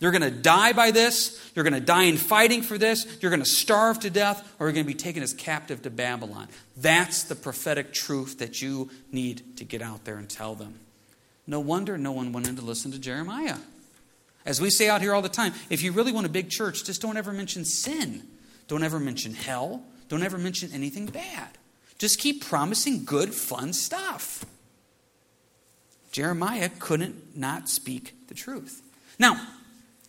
You're 0.00 0.10
going 0.10 0.22
to 0.22 0.30
die 0.30 0.72
by 0.72 0.90
this. 0.90 1.40
You're 1.54 1.62
going 1.62 1.74
to 1.74 1.80
die 1.80 2.04
in 2.04 2.16
fighting 2.16 2.62
for 2.62 2.76
this. 2.76 3.06
You're 3.20 3.30
going 3.30 3.42
to 3.42 3.48
starve 3.48 4.00
to 4.00 4.10
death, 4.10 4.40
or 4.58 4.66
you're 4.66 4.72
going 4.72 4.84
to 4.84 4.92
be 4.92 4.98
taken 4.98 5.22
as 5.22 5.32
captive 5.32 5.82
to 5.82 5.90
Babylon. 5.90 6.48
That's 6.76 7.24
the 7.24 7.34
prophetic 7.34 7.92
truth 7.92 8.38
that 8.38 8.60
you 8.60 8.90
need 9.12 9.56
to 9.58 9.64
get 9.64 9.82
out 9.82 10.04
there 10.04 10.16
and 10.16 10.28
tell 10.28 10.54
them. 10.54 10.80
No 11.46 11.60
wonder 11.60 11.96
no 11.96 12.12
one 12.12 12.32
went 12.32 12.48
in 12.48 12.56
to 12.56 12.62
listen 12.62 12.90
to 12.92 12.98
Jeremiah. 12.98 13.56
As 14.44 14.60
we 14.60 14.68
say 14.70 14.88
out 14.88 15.00
here 15.00 15.14
all 15.14 15.22
the 15.22 15.28
time, 15.28 15.54
if 15.70 15.82
you 15.82 15.92
really 15.92 16.12
want 16.12 16.26
a 16.26 16.30
big 16.30 16.50
church, 16.50 16.84
just 16.84 17.00
don't 17.00 17.16
ever 17.16 17.32
mention 17.32 17.64
sin. 17.64 18.22
Don't 18.68 18.82
ever 18.82 18.98
mention 19.00 19.34
hell. 19.34 19.82
Don't 20.08 20.22
ever 20.22 20.38
mention 20.38 20.70
anything 20.72 21.06
bad. 21.06 21.48
Just 21.98 22.18
keep 22.18 22.44
promising 22.44 23.04
good, 23.04 23.32
fun 23.34 23.72
stuff. 23.72 24.44
Jeremiah 26.12 26.70
couldn't 26.78 27.36
not 27.36 27.68
speak 27.68 28.14
the 28.28 28.34
truth. 28.34 28.82
Now, 29.18 29.40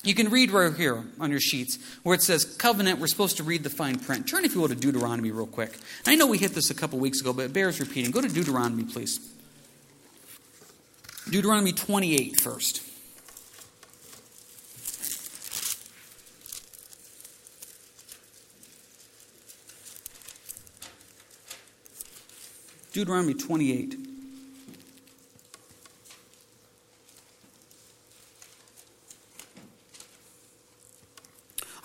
you 0.06 0.14
can 0.14 0.30
read 0.30 0.52
right 0.52 0.74
here 0.74 1.04
on 1.20 1.32
your 1.32 1.40
sheets 1.40 1.80
where 2.04 2.16
it 2.16 2.22
says 2.22 2.46
covenant. 2.46 3.00
We're 3.00 3.08
supposed 3.08 3.38
to 3.38 3.44
read 3.44 3.64
the 3.64 3.70
fine 3.70 4.00
print. 4.00 4.28
Turn, 4.28 4.46
if 4.46 4.54
you 4.54 4.62
will, 4.62 4.70
to 4.70 4.76
Deuteronomy 4.76 5.32
real 5.32 5.48
quick. 5.48 5.72
I 6.06 6.16
know 6.16 6.28
we 6.28 6.38
hit 6.38 6.54
this 6.54 6.70
a 6.70 6.76
couple 6.76 7.00
weeks 7.00 7.22
ago, 7.22 7.34
but 7.34 7.46
it 7.46 7.54
bears 7.54 7.80
repeating. 7.80 8.12
Go 8.12 8.22
to 8.22 8.30
Deuteronomy, 8.30 8.84
please. 8.84 9.20
Deuteronomy 11.30 11.72
28 11.74 12.40
first. 12.40 12.82
Deuteronomy 22.94 23.34
28. 23.34 24.15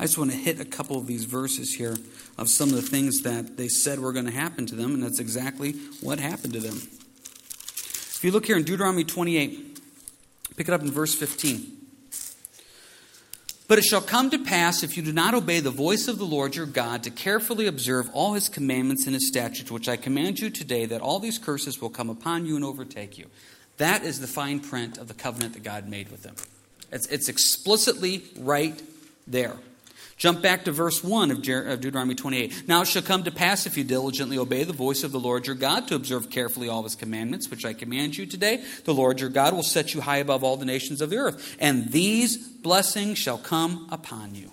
I 0.01 0.05
just 0.05 0.17
want 0.17 0.31
to 0.31 0.37
hit 0.37 0.59
a 0.59 0.65
couple 0.65 0.97
of 0.97 1.07
these 1.07 1.25
verses 1.25 1.75
here 1.75 1.95
of 2.39 2.49
some 2.49 2.71
of 2.71 2.77
the 2.77 2.81
things 2.81 3.21
that 3.21 3.59
they 3.59 3.69
said 3.69 3.99
were 3.99 4.15
going 4.15 4.25
to 4.25 4.31
happen 4.31 4.65
to 4.65 4.75
them, 4.75 4.95
and 4.95 5.03
that's 5.03 5.21
exactly 5.21 5.73
what 6.01 6.19
happened 6.19 6.55
to 6.55 6.61
them. 6.61 6.77
If 6.77 8.21
you 8.25 8.31
look 8.31 8.47
here 8.47 8.57
in 8.57 8.63
Deuteronomy 8.63 9.05
28, 9.05 9.79
pick 10.57 10.69
it 10.69 10.73
up 10.73 10.81
in 10.81 10.91
verse 10.91 11.15
15. 11.15 11.71
But 13.69 13.77
it 13.77 13.85
shall 13.85 14.01
come 14.01 14.31
to 14.31 14.39
pass, 14.39 14.83
if 14.83 14.97
you 14.97 15.03
do 15.03 15.13
not 15.13 15.35
obey 15.35 15.61
the 15.61 15.71
voice 15.71 16.09
of 16.09 16.17
the 16.17 16.25
Lord 16.25 16.57
your 16.57 16.65
God, 16.65 17.03
to 17.03 17.11
carefully 17.11 17.67
observe 17.67 18.09
all 18.15 18.33
his 18.33 18.49
commandments 18.49 19.05
and 19.05 19.13
his 19.13 19.29
statutes, 19.29 19.71
which 19.71 19.87
I 19.87 19.99
command 19.99 20.39
you 20.39 20.49
today, 20.49 20.87
that 20.87 21.03
all 21.03 21.19
these 21.19 21.37
curses 21.37 21.79
will 21.79 21.91
come 21.91 22.09
upon 22.09 22.47
you 22.47 22.57
and 22.57 22.65
overtake 22.65 23.19
you. 23.19 23.27
That 23.77 24.03
is 24.03 24.19
the 24.19 24.27
fine 24.27 24.61
print 24.61 24.97
of 24.97 25.09
the 25.09 25.15
covenant 25.15 25.53
that 25.53 25.63
God 25.63 25.91
made 25.91 26.11
with 26.11 26.23
them. 26.23 26.37
It's, 26.91 27.07
it's 27.09 27.29
explicitly 27.29 28.25
right 28.39 28.83
there. 29.27 29.59
Jump 30.21 30.43
back 30.43 30.67
to 30.67 30.71
verse 30.71 31.03
1 31.03 31.31
of, 31.31 31.41
Deuteronomy 31.41 32.15
28. 32.15 32.69
Now 32.69 32.83
it 32.83 32.89
shall 32.89 33.01
come 33.01 33.23
to 33.23 33.31
pass 33.31 33.65
if 33.65 33.79
you 33.79 33.85
diligently 33.85 34.37
obey 34.37 34.65
the 34.65 34.75
voice 34.75 35.03
of 35.03 35.13
the 35.13 35.19
Lord 35.19 35.47
your 35.47 35.57
God 35.57 35.89
to 35.89 35.95
observe 35.95 36.29
carefully 36.29 36.69
all 36.69 36.83
his 36.83 36.95
commandments, 36.95 37.51
which 37.51 37.65
I 37.65 37.73
command 37.73 38.19
you 38.19 38.27
today, 38.27 38.63
the 38.85 38.93
Lord 38.93 39.19
your 39.19 39.31
God 39.31 39.55
will 39.55 39.63
set 39.63 39.95
you 39.95 40.03
high 40.03 40.19
above 40.19 40.45
all 40.45 40.59
the 40.59 40.67
nations 40.67 41.01
of 41.01 41.09
the 41.09 41.17
earth, 41.17 41.57
and 41.59 41.91
these 41.91 42.37
blessings 42.37 43.17
shall 43.17 43.39
come 43.39 43.89
upon 43.91 44.35
you. 44.35 44.51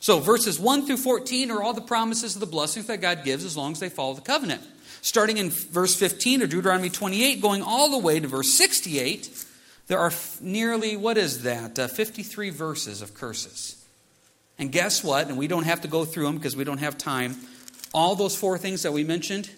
So 0.00 0.18
verses 0.18 0.58
1 0.58 0.84
through 0.84 0.96
14 0.96 1.52
are 1.52 1.62
all 1.62 1.74
the 1.74 1.80
promises 1.80 2.34
of 2.34 2.40
the 2.40 2.46
blessings 2.46 2.88
that 2.88 3.00
God 3.00 3.22
gives 3.22 3.44
as 3.44 3.56
long 3.56 3.70
as 3.70 3.78
they 3.78 3.90
follow 3.90 4.14
the 4.14 4.20
covenant. 4.20 4.62
Starting 5.00 5.38
in 5.38 5.50
verse 5.50 5.94
15 5.94 6.42
of 6.42 6.50
Deuteronomy 6.50 6.90
28, 6.90 7.40
going 7.40 7.62
all 7.62 7.88
the 7.88 7.98
way 7.98 8.18
to 8.18 8.26
verse 8.26 8.52
68, 8.52 9.44
there 9.86 10.00
are 10.00 10.12
nearly, 10.40 10.96
what 10.96 11.16
is 11.16 11.44
that, 11.44 11.78
uh, 11.78 11.86
53 11.86 12.50
verses 12.50 13.00
of 13.00 13.14
curses. 13.14 13.83
And 14.58 14.70
guess 14.70 15.02
what? 15.02 15.28
And 15.28 15.36
we 15.36 15.46
don't 15.46 15.64
have 15.64 15.80
to 15.82 15.88
go 15.88 16.04
through 16.04 16.26
them 16.26 16.36
because 16.36 16.56
we 16.56 16.64
don't 16.64 16.78
have 16.78 16.96
time. 16.96 17.36
All 17.92 18.14
those 18.14 18.36
four 18.36 18.58
things 18.58 18.82
that 18.82 18.92
we 18.92 19.04
mentioned 19.04 19.50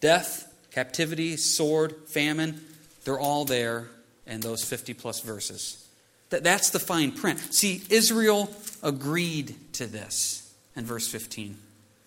death, 0.00 0.52
captivity, 0.70 1.36
sword, 1.36 1.94
famine 2.08 2.60
they're 3.04 3.18
all 3.18 3.44
there 3.44 3.88
in 4.26 4.40
those 4.40 4.64
50 4.64 4.94
plus 4.94 5.20
verses. 5.20 5.84
That's 6.30 6.70
the 6.70 6.78
fine 6.78 7.12
print. 7.12 7.38
See, 7.52 7.82
Israel 7.90 8.54
agreed 8.82 9.54
to 9.74 9.86
this 9.86 10.54
in 10.76 10.84
verse 10.84 11.08
15. 11.08 11.56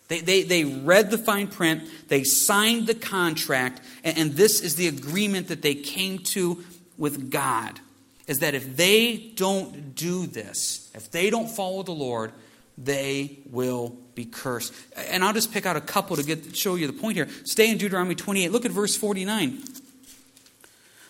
They, 0.08 0.20
they, 0.20 0.42
they 0.42 0.64
read 0.64 1.10
the 1.10 1.18
fine 1.18 1.48
print, 1.48 1.82
they 2.08 2.22
signed 2.22 2.86
the 2.86 2.94
contract, 2.94 3.80
and, 4.04 4.16
and 4.18 4.32
this 4.32 4.60
is 4.60 4.76
the 4.76 4.88
agreement 4.88 5.48
that 5.48 5.62
they 5.62 5.74
came 5.74 6.18
to 6.18 6.64
with 6.96 7.30
God 7.30 7.80
is 8.26 8.38
that 8.40 8.54
if 8.54 8.76
they 8.76 9.32
don't 9.34 9.94
do 9.94 10.26
this, 10.26 10.90
if 10.94 11.10
they 11.10 11.30
don't 11.30 11.48
follow 11.48 11.82
the 11.82 11.92
Lord, 11.92 12.32
they 12.78 13.38
will 13.50 13.96
be 14.14 14.24
cursed. 14.24 14.72
And 14.96 15.24
I'll 15.24 15.32
just 15.32 15.52
pick 15.52 15.66
out 15.66 15.76
a 15.76 15.80
couple 15.80 16.16
to 16.16 16.22
get 16.22 16.56
show 16.56 16.74
you 16.74 16.86
the 16.86 16.92
point 16.92 17.16
here. 17.16 17.28
Stay 17.44 17.70
in 17.70 17.78
Deuteronomy 17.78 18.14
28. 18.14 18.50
Look 18.50 18.64
at 18.64 18.72
verse 18.72 18.96
49. 18.96 19.62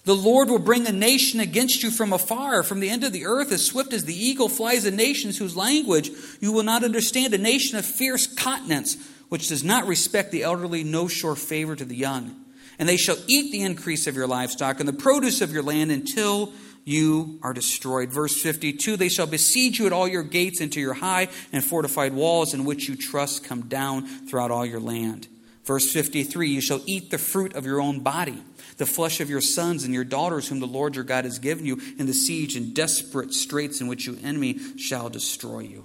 The 0.05 0.15
Lord 0.15 0.49
will 0.49 0.61
bring 0.61 0.87
a 0.87 0.93
nation 0.93 1.41
against 1.41 1.83
you 1.83 1.91
from 1.91 2.13
afar, 2.13 2.63
from 2.63 2.79
the 2.79 2.89
end 2.89 3.03
of 3.03 3.13
the 3.13 3.27
earth, 3.27 3.51
as 3.51 3.65
swift 3.65 3.93
as 3.93 4.05
the 4.05 4.15
eagle 4.15 4.49
flies 4.49 4.87
at 4.87 4.93
nations 4.93 5.37
whose 5.37 5.57
language 5.57 6.13
you 6.39 6.53
will 6.53 6.63
not 6.63 6.85
understand, 6.85 7.35
a 7.35 7.39
nation 7.39 7.77
of 7.77 7.85
fierce 7.85 8.29
continents, 8.29 8.97
which 9.31 9.49
does 9.49 9.65
not 9.65 9.89
respect 9.89 10.31
the 10.31 10.45
elderly, 10.45 10.85
no 10.85 11.09
sure 11.09 11.35
favor 11.35 11.75
to 11.75 11.85
the 11.85 11.97
young. 11.97 12.37
And 12.79 12.89
they 12.89 12.97
shall 12.97 13.17
eat 13.27 13.51
the 13.51 13.63
increase 13.63 14.07
of 14.07 14.15
your 14.15 14.29
livestock 14.29 14.79
and 14.79 14.89
the 14.89 14.93
produce 14.93 15.41
of 15.41 15.51
your 15.51 15.65
land 15.65 15.91
until 15.91 16.53
you 16.87 17.41
are 17.43 17.53
destroyed. 17.53 18.11
Verse 18.11 18.41
52 18.41 18.97
They 18.97 19.09
shall 19.11 19.27
besiege 19.27 19.79
you 19.79 19.87
at 19.87 19.93
all 19.93 20.09
your 20.09 20.23
gates, 20.23 20.61
into 20.61 20.81
your 20.81 20.95
high 20.95 21.29
and 21.53 21.63
fortified 21.63 22.15
walls, 22.15 22.55
in 22.55 22.65
which 22.65 22.89
you 22.89 22.97
trust 22.97 23.45
come 23.45 23.63
down 23.63 24.07
throughout 24.07 24.53
all 24.53 24.65
your 24.65 24.81
land. 24.81 25.27
Verse 25.65 25.93
53 25.93 26.49
You 26.49 26.61
shall 26.61 26.81
eat 26.87 27.11
the 27.11 27.19
fruit 27.19 27.57
of 27.57 27.67
your 27.67 27.81
own 27.81 28.01
body, 28.01 28.41
the 28.77 28.87
flesh 28.87 29.21
of 29.21 29.29
your 29.29 29.41
sons 29.41 29.83
and 29.83 29.93
your 29.93 30.05
daughters, 30.05 30.47
whom 30.47 30.61
the 30.61 30.67
Lord 30.67 30.95
your 30.95 31.03
God 31.05 31.25
has 31.25 31.41
given 31.41 31.67
you, 31.67 31.81
in 31.99 32.07
the 32.07 32.15
siege 32.15 32.55
and 32.55 32.73
desperate 32.73 33.35
straits 33.35 33.81
in 33.81 33.89
which 33.89 34.07
your 34.07 34.17
enemy 34.23 34.61
shall 34.79 35.11
destroy 35.11 35.61
you. 35.61 35.85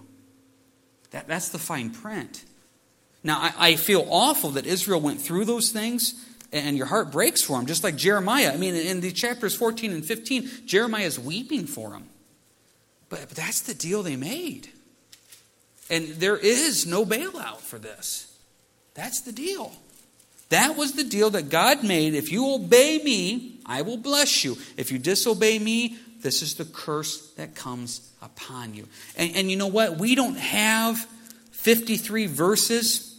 That, 1.09 1.27
that's 1.27 1.49
the 1.49 1.57
fine 1.57 1.89
print. 1.89 2.45
Now, 3.23 3.39
I, 3.39 3.53
I 3.57 3.75
feel 3.75 4.05
awful 4.07 4.51
that 4.51 4.67
Israel 4.67 5.01
went 5.01 5.19
through 5.19 5.45
those 5.45 5.71
things 5.71 6.13
and 6.51 6.77
your 6.77 6.85
heart 6.85 7.11
breaks 7.11 7.41
for 7.41 7.59
him, 7.59 7.65
just 7.65 7.83
like 7.83 7.95
Jeremiah. 7.95 8.53
I 8.53 8.57
mean, 8.57 8.75
in 8.75 8.99
the 9.01 9.11
chapters 9.11 9.55
14 9.55 9.91
and 9.91 10.05
15, 10.05 10.49
Jeremiah 10.65 11.05
is 11.05 11.19
weeping 11.19 11.65
for 11.65 11.93
him. 11.93 12.03
But, 13.09 13.21
but 13.21 13.37
that's 13.37 13.61
the 13.61 13.73
deal 13.73 14.03
they 14.03 14.15
made. 14.15 14.69
And 15.89 16.07
there 16.07 16.37
is 16.37 16.85
no 16.85 17.05
bailout 17.05 17.59
for 17.59 17.79
this. 17.79 18.33
That's 18.93 19.21
the 19.21 19.31
deal. 19.31 19.73
That 20.49 20.75
was 20.75 20.93
the 20.93 21.03
deal 21.03 21.29
that 21.31 21.49
God 21.49 21.83
made. 21.83 22.13
If 22.13 22.31
you 22.31 22.53
obey 22.53 23.01
me, 23.03 23.59
I 23.65 23.83
will 23.83 23.97
bless 23.97 24.43
you. 24.43 24.57
If 24.75 24.91
you 24.91 24.99
disobey 24.99 25.59
me, 25.59 25.97
this 26.21 26.41
is 26.41 26.55
the 26.55 26.65
curse 26.65 27.31
that 27.31 27.55
comes 27.55 28.11
upon 28.21 28.73
you. 28.73 28.87
And, 29.15 29.35
and 29.35 29.51
you 29.51 29.57
know 29.57 29.67
what? 29.67 29.97
We 29.97 30.15
don't 30.15 30.37
have 30.37 30.97
53 31.51 32.27
verses 32.27 33.10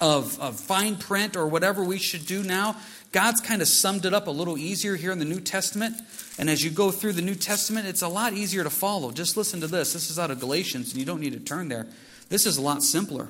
of, 0.00 0.38
of 0.40 0.58
fine 0.58 0.96
print 0.96 1.36
or 1.36 1.46
whatever 1.46 1.84
we 1.84 1.98
should 1.98 2.26
do 2.26 2.42
now, 2.42 2.76
God's 3.12 3.40
kind 3.40 3.60
of 3.60 3.68
summed 3.68 4.04
it 4.04 4.14
up 4.14 4.28
a 4.28 4.30
little 4.30 4.56
easier 4.56 4.96
here 4.96 5.10
in 5.10 5.18
the 5.18 5.24
New 5.24 5.40
Testament. 5.40 5.96
And 6.38 6.48
as 6.48 6.62
you 6.62 6.70
go 6.70 6.90
through 6.90 7.14
the 7.14 7.22
New 7.22 7.34
Testament, 7.34 7.86
it's 7.86 8.02
a 8.02 8.08
lot 8.08 8.32
easier 8.32 8.62
to 8.62 8.70
follow. 8.70 9.10
Just 9.10 9.36
listen 9.36 9.60
to 9.60 9.66
this. 9.66 9.92
This 9.92 10.10
is 10.10 10.18
out 10.18 10.30
of 10.30 10.40
Galatians, 10.40 10.92
and 10.92 11.00
you 11.00 11.04
don't 11.04 11.20
need 11.20 11.32
to 11.32 11.40
turn 11.40 11.68
there. 11.68 11.86
This 12.28 12.46
is 12.46 12.56
a 12.56 12.62
lot 12.62 12.82
simpler. 12.82 13.28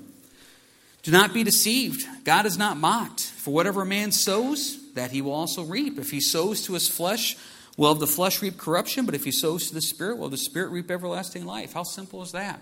Do 1.03 1.11
not 1.11 1.33
be 1.33 1.45
deceived. 1.45 2.05
God 2.25 2.45
is 2.45 2.59
not 2.59 2.77
mocked. 2.77 3.23
For 3.23 3.53
whatever 3.55 3.83
a 3.83 3.87
man 3.87 4.13
sows, 4.13 4.79
that 4.93 5.11
he 5.13 5.23
will 5.23 5.33
also 5.33 5.63
reap. 5.63 5.99
If 5.99 6.11
he 6.11 6.21
sows 6.21 6.63
to 6.67 6.75
his 6.75 6.89
flesh, 6.89 7.37
will 7.79 7.95
the 7.95 8.07
flesh 8.07 8.43
reap 8.43 8.59
corruption? 8.59 9.07
But 9.07 9.15
if 9.15 9.25
he 9.25 9.33
sows 9.33 9.69
to 9.69 9.75
the 9.75 9.81
Spirit, 9.81 10.19
will 10.19 10.29
the 10.29 10.37
Spirit 10.37 10.71
reap 10.71 10.91
everlasting 10.91 11.47
life? 11.47 11.73
How 11.73 11.85
simple 11.85 12.23
is 12.23 12.33
that? 12.33 12.61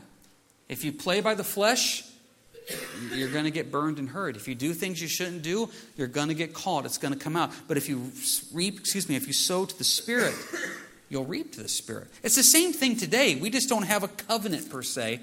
If 0.68 0.84
you 0.84 0.92
play 0.92 1.20
by 1.20 1.34
the 1.34 1.42
flesh, 1.42 2.04
you're 3.14 3.30
going 3.30 3.44
to 3.44 3.50
get 3.50 3.70
burned 3.70 3.98
and 3.98 4.08
hurt. 4.08 4.36
If 4.36 4.48
you 4.48 4.54
do 4.54 4.74
things 4.74 5.00
you 5.00 5.08
shouldn't 5.08 5.42
do, 5.42 5.70
you're 5.96 6.06
going 6.06 6.28
to 6.28 6.34
get 6.34 6.54
caught. 6.54 6.84
It's 6.84 6.98
going 6.98 7.14
to 7.14 7.18
come 7.18 7.36
out. 7.36 7.50
But 7.66 7.76
if 7.76 7.88
you 7.88 8.10
reap, 8.52 8.78
excuse 8.78 9.08
me, 9.08 9.16
if 9.16 9.26
you 9.26 9.32
sow 9.32 9.64
to 9.64 9.78
the 9.78 9.84
Spirit, 9.84 10.34
you'll 11.08 11.24
reap 11.24 11.52
to 11.54 11.62
the 11.62 11.68
Spirit. 11.68 12.08
It's 12.22 12.36
the 12.36 12.42
same 12.42 12.72
thing 12.72 12.96
today. 12.96 13.36
We 13.36 13.50
just 13.50 13.68
don't 13.68 13.84
have 13.84 14.02
a 14.02 14.08
covenant 14.08 14.70
per 14.70 14.82
se 14.82 15.20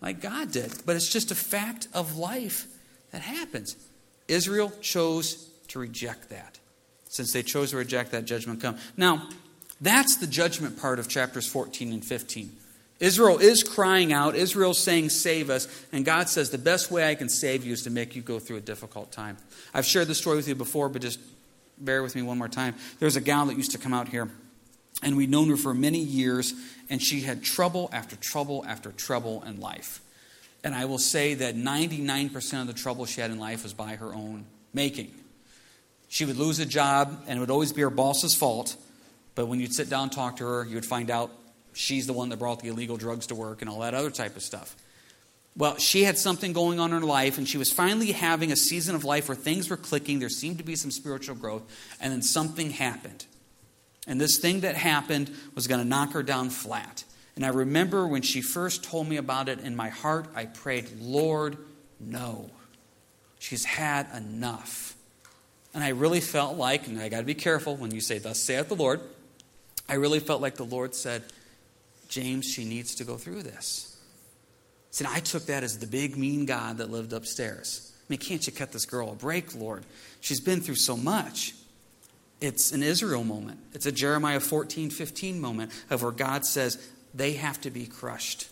like 0.00 0.20
God 0.20 0.52
did, 0.52 0.72
but 0.84 0.96
it's 0.96 1.12
just 1.12 1.30
a 1.30 1.34
fact 1.34 1.88
of 1.92 2.16
life 2.16 2.66
that 3.12 3.22
happens. 3.22 3.76
Israel 4.28 4.72
chose 4.80 5.48
to 5.68 5.78
reject 5.78 6.30
that. 6.30 6.58
Since 7.08 7.32
they 7.32 7.42
chose 7.42 7.70
to 7.70 7.76
reject 7.76 8.12
that, 8.12 8.24
judgment 8.24 8.60
come. 8.60 8.76
Now, 8.96 9.28
that's 9.80 10.16
the 10.16 10.26
judgment 10.26 10.80
part 10.80 10.98
of 10.98 11.08
chapters 11.08 11.46
14 11.46 11.92
and 11.92 12.04
15. 12.04 12.50
Israel 12.98 13.38
is 13.38 13.62
crying 13.62 14.12
out. 14.12 14.36
Israel's 14.36 14.78
saying, 14.78 15.10
Save 15.10 15.50
us. 15.50 15.68
And 15.92 16.04
God 16.04 16.28
says, 16.28 16.50
The 16.50 16.58
best 16.58 16.90
way 16.90 17.08
I 17.08 17.14
can 17.14 17.28
save 17.28 17.64
you 17.64 17.72
is 17.72 17.82
to 17.82 17.90
make 17.90 18.16
you 18.16 18.22
go 18.22 18.38
through 18.38 18.56
a 18.56 18.62
difficult 18.62 19.12
time. 19.12 19.36
I've 19.74 19.84
shared 19.84 20.08
this 20.08 20.18
story 20.18 20.36
with 20.36 20.48
you 20.48 20.54
before, 20.54 20.88
but 20.88 21.02
just 21.02 21.20
bear 21.78 22.02
with 22.02 22.14
me 22.16 22.22
one 22.22 22.38
more 22.38 22.48
time. 22.48 22.74
There's 22.98 23.16
a 23.16 23.20
gal 23.20 23.46
that 23.46 23.56
used 23.56 23.72
to 23.72 23.78
come 23.78 23.92
out 23.92 24.08
here, 24.08 24.30
and 25.02 25.16
we'd 25.16 25.30
known 25.30 25.48
her 25.50 25.56
for 25.56 25.74
many 25.74 25.98
years, 25.98 26.54
and 26.88 27.02
she 27.02 27.20
had 27.20 27.42
trouble 27.42 27.90
after 27.92 28.16
trouble 28.16 28.64
after 28.66 28.92
trouble 28.92 29.42
in 29.44 29.60
life. 29.60 30.00
And 30.64 30.74
I 30.74 30.86
will 30.86 30.98
say 30.98 31.34
that 31.34 31.54
99% 31.54 32.60
of 32.60 32.66
the 32.66 32.72
trouble 32.72 33.04
she 33.04 33.20
had 33.20 33.30
in 33.30 33.38
life 33.38 33.62
was 33.62 33.74
by 33.74 33.96
her 33.96 34.14
own 34.14 34.46
making. 34.72 35.12
She 36.08 36.24
would 36.24 36.36
lose 36.36 36.58
a 36.60 36.66
job, 36.66 37.24
and 37.26 37.36
it 37.36 37.40
would 37.40 37.50
always 37.50 37.72
be 37.72 37.82
her 37.82 37.90
boss's 37.90 38.34
fault. 38.34 38.76
But 39.34 39.46
when 39.46 39.60
you'd 39.60 39.74
sit 39.74 39.90
down 39.90 40.04
and 40.04 40.12
talk 40.12 40.36
to 40.36 40.44
her, 40.44 40.64
you 40.64 40.74
would 40.76 40.86
find 40.86 41.10
out 41.10 41.30
she's 41.76 42.06
the 42.06 42.12
one 42.12 42.30
that 42.30 42.38
brought 42.38 42.60
the 42.60 42.68
illegal 42.68 42.96
drugs 42.96 43.26
to 43.26 43.34
work 43.34 43.60
and 43.60 43.70
all 43.70 43.80
that 43.80 43.94
other 43.94 44.10
type 44.10 44.34
of 44.36 44.42
stuff. 44.42 44.74
Well, 45.56 45.78
she 45.78 46.04
had 46.04 46.18
something 46.18 46.52
going 46.52 46.80
on 46.80 46.92
in 46.92 47.00
her 47.00 47.06
life, 47.06 47.38
and 47.38 47.48
she 47.48 47.56
was 47.56 47.72
finally 47.72 48.12
having 48.12 48.52
a 48.52 48.56
season 48.56 48.94
of 48.94 49.04
life 49.04 49.28
where 49.28 49.36
things 49.36 49.70
were 49.70 49.76
clicking. 49.76 50.18
There 50.18 50.28
seemed 50.28 50.58
to 50.58 50.64
be 50.64 50.76
some 50.76 50.90
spiritual 50.90 51.34
growth, 51.34 51.62
and 52.00 52.12
then 52.12 52.22
something 52.22 52.70
happened. 52.70 53.24
And 54.06 54.20
this 54.20 54.38
thing 54.38 54.60
that 54.60 54.74
happened 54.74 55.30
was 55.54 55.66
going 55.66 55.80
to 55.80 55.86
knock 55.86 56.12
her 56.12 56.22
down 56.22 56.50
flat. 56.50 57.04
And 57.36 57.44
I 57.44 57.48
remember 57.48 58.06
when 58.06 58.22
she 58.22 58.40
first 58.40 58.84
told 58.84 59.08
me 59.08 59.16
about 59.16 59.48
it, 59.48 59.60
in 59.60 59.76
my 59.76 59.88
heart, 59.88 60.28
I 60.34 60.46
prayed, 60.46 60.90
Lord, 61.00 61.56
no. 61.98 62.50
She's 63.38 63.64
had 63.64 64.06
enough. 64.14 64.94
And 65.74 65.82
I 65.84 65.88
really 65.88 66.20
felt 66.20 66.56
like, 66.56 66.86
and 66.86 66.98
I 67.00 67.08
got 67.08 67.20
to 67.20 67.26
be 67.26 67.34
careful 67.34 67.76
when 67.76 67.94
you 67.94 68.00
say, 68.00 68.18
Thus 68.18 68.38
saith 68.38 68.68
the 68.68 68.76
Lord, 68.76 69.00
I 69.88 69.94
really 69.94 70.20
felt 70.20 70.40
like 70.40 70.56
the 70.56 70.64
Lord 70.64 70.94
said, 70.94 71.22
James, 72.08 72.46
she 72.46 72.64
needs 72.64 72.94
to 72.96 73.04
go 73.04 73.16
through 73.16 73.42
this. 73.42 73.96
See, 74.90 75.04
I 75.06 75.20
took 75.20 75.46
that 75.46 75.62
as 75.62 75.78
the 75.78 75.86
big, 75.86 76.16
mean 76.16 76.46
God 76.46 76.78
that 76.78 76.90
lived 76.90 77.12
upstairs. 77.12 77.92
I 78.00 78.04
mean, 78.08 78.18
can't 78.18 78.46
you 78.46 78.52
cut 78.52 78.72
this 78.72 78.86
girl 78.86 79.12
a 79.12 79.14
break, 79.14 79.54
Lord? 79.54 79.84
She's 80.20 80.40
been 80.40 80.60
through 80.60 80.76
so 80.76 80.96
much. 80.96 81.54
It's 82.40 82.72
an 82.72 82.82
Israel 82.82 83.24
moment. 83.24 83.60
It's 83.72 83.86
a 83.86 83.92
Jeremiah 83.92 84.40
14, 84.40 84.90
15 84.90 85.40
moment 85.40 85.72
of 85.90 86.02
where 86.02 86.12
God 86.12 86.44
says 86.44 86.78
they 87.14 87.32
have 87.34 87.60
to 87.62 87.70
be 87.70 87.86
crushed. 87.86 88.48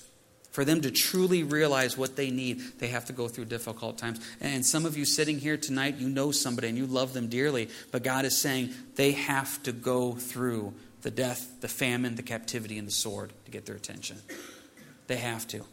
For 0.51 0.64
them 0.64 0.83
to 0.83 0.90
truly 0.90 1.43
realize 1.43 1.99
what 1.99 2.14
they 2.14 2.31
need, 2.31 2.61
they 2.79 2.88
have 2.88 3.07
to 3.07 3.12
go 3.12 3.27
through 3.27 3.47
difficult 3.47 3.99
times. 3.99 4.21
And 4.40 4.64
some 4.64 4.87
of 4.87 4.97
you 4.97 5.05
sitting 5.05 5.38
here 5.38 5.57
tonight, 5.57 5.97
you 5.97 6.09
know 6.09 6.31
somebody 6.31 6.69
and 6.69 6.79
you 6.79 6.87
love 6.87 7.12
them 7.12 7.29
dearly, 7.29 7.69
but 7.90 8.05
God 8.05 8.25
is 8.25 8.40
saying 8.40 8.73
they 8.95 9.12
have 9.12 9.62
to 9.64 9.73
go 9.73 10.12
through 10.12 10.73
the 11.05 11.12
death, 11.12 11.61
the 11.61 11.69
famine, 11.69 12.17
the 12.17 12.23
captivity, 12.23 12.77
and 12.77 12.88
the 12.88 12.93
sword 12.93 13.33
to 13.45 13.53
get 13.53 13.64
their 13.64 13.77
attention. 13.77 14.19
They 15.07 15.17
have 15.17 15.47
to 15.49 15.64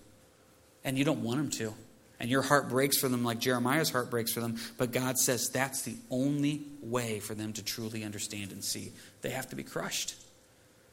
and 0.84 0.98
you 0.98 1.04
don't 1.04 1.24
want 1.24 1.38
them 1.38 1.50
to. 1.50 1.74
And 2.20 2.30
your 2.30 2.44
heart 2.44 2.70
breaks 2.70 2.98
for 2.98 3.10
them 3.10 3.24
like 3.24 3.40
Jeremiah's 3.40 3.90
heart 3.90 4.12
breaks 4.12 4.32
for 4.32 4.42
them. 4.42 4.58
But 4.78 4.92
God 4.92 5.18
says 5.18 5.50
that's 5.50 5.82
the 5.82 5.96
only 6.12 6.62
way 6.82 7.20
for 7.20 7.34
them 7.34 7.54
to 7.54 7.64
truly 7.64 8.04
understand 8.04 8.52
and 8.52 8.64
see. 8.64 8.92
They 9.22 9.32
have 9.32 9.50
to 9.50 9.56
be 9.56 9.64
crushed. 9.64 10.16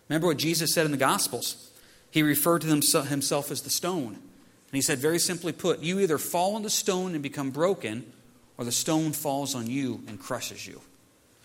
Remember 0.08 0.26
what 0.26 0.38
Jesus 0.38 0.72
said 0.72 0.86
in 0.86 0.90
the 0.90 0.96
Gospels? 0.96 1.70
He 2.10 2.22
referred 2.22 2.62
to 2.62 2.68
himself 2.68 3.50
as 3.50 3.60
the 3.60 3.70
stone. 3.70 4.14
And 4.14 4.74
he 4.74 4.80
said, 4.80 4.98
very 4.98 5.18
simply 5.18 5.52
put, 5.52 5.80
you 5.80 6.00
either 6.00 6.16
fall 6.16 6.56
on 6.56 6.62
the 6.62 6.70
stone 6.70 7.12
and 7.12 7.22
become 7.22 7.50
broken, 7.50 8.10
or 8.56 8.64
the 8.64 8.72
stone 8.72 9.12
falls 9.12 9.54
on 9.54 9.66
you 9.66 10.02
and 10.06 10.18
crushes 10.18 10.66
you. 10.66 10.80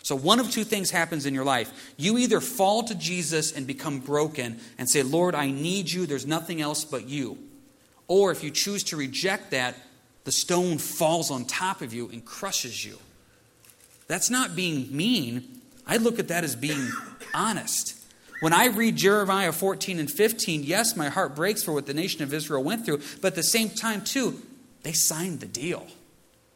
So, 0.04 0.14
one 0.14 0.38
of 0.38 0.50
two 0.50 0.64
things 0.64 0.90
happens 0.90 1.24
in 1.24 1.32
your 1.32 1.46
life. 1.46 1.94
You 1.96 2.18
either 2.18 2.38
fall 2.40 2.82
to 2.84 2.94
Jesus 2.94 3.52
and 3.52 3.66
become 3.66 4.00
broken 4.00 4.60
and 4.76 4.88
say, 4.88 5.02
Lord, 5.02 5.34
I 5.34 5.50
need 5.50 5.90
you, 5.90 6.04
there's 6.04 6.26
nothing 6.26 6.60
else 6.60 6.84
but 6.84 7.08
you. 7.08 7.38
Or 8.06 8.30
if 8.30 8.44
you 8.44 8.50
choose 8.50 8.84
to 8.84 8.98
reject 8.98 9.52
that, 9.52 9.76
the 10.24 10.30
stone 10.30 10.76
falls 10.76 11.30
on 11.30 11.46
top 11.46 11.80
of 11.80 11.94
you 11.94 12.10
and 12.12 12.22
crushes 12.22 12.84
you. 12.84 12.98
That's 14.06 14.28
not 14.28 14.54
being 14.54 14.94
mean. 14.94 15.62
I 15.86 15.96
look 15.96 16.18
at 16.18 16.28
that 16.28 16.44
as 16.44 16.54
being 16.54 16.90
honest. 17.32 17.98
When 18.40 18.52
I 18.52 18.66
read 18.66 18.96
Jeremiah 18.96 19.52
14 19.52 19.98
and 19.98 20.10
15, 20.10 20.64
yes, 20.64 20.96
my 20.98 21.08
heart 21.08 21.34
breaks 21.34 21.62
for 21.62 21.72
what 21.72 21.86
the 21.86 21.94
nation 21.94 22.22
of 22.22 22.34
Israel 22.34 22.62
went 22.62 22.84
through, 22.84 23.00
but 23.22 23.28
at 23.28 23.36
the 23.36 23.42
same 23.42 23.70
time, 23.70 24.02
too, 24.02 24.42
they 24.82 24.92
signed 24.92 25.40
the 25.40 25.46
deal. 25.46 25.86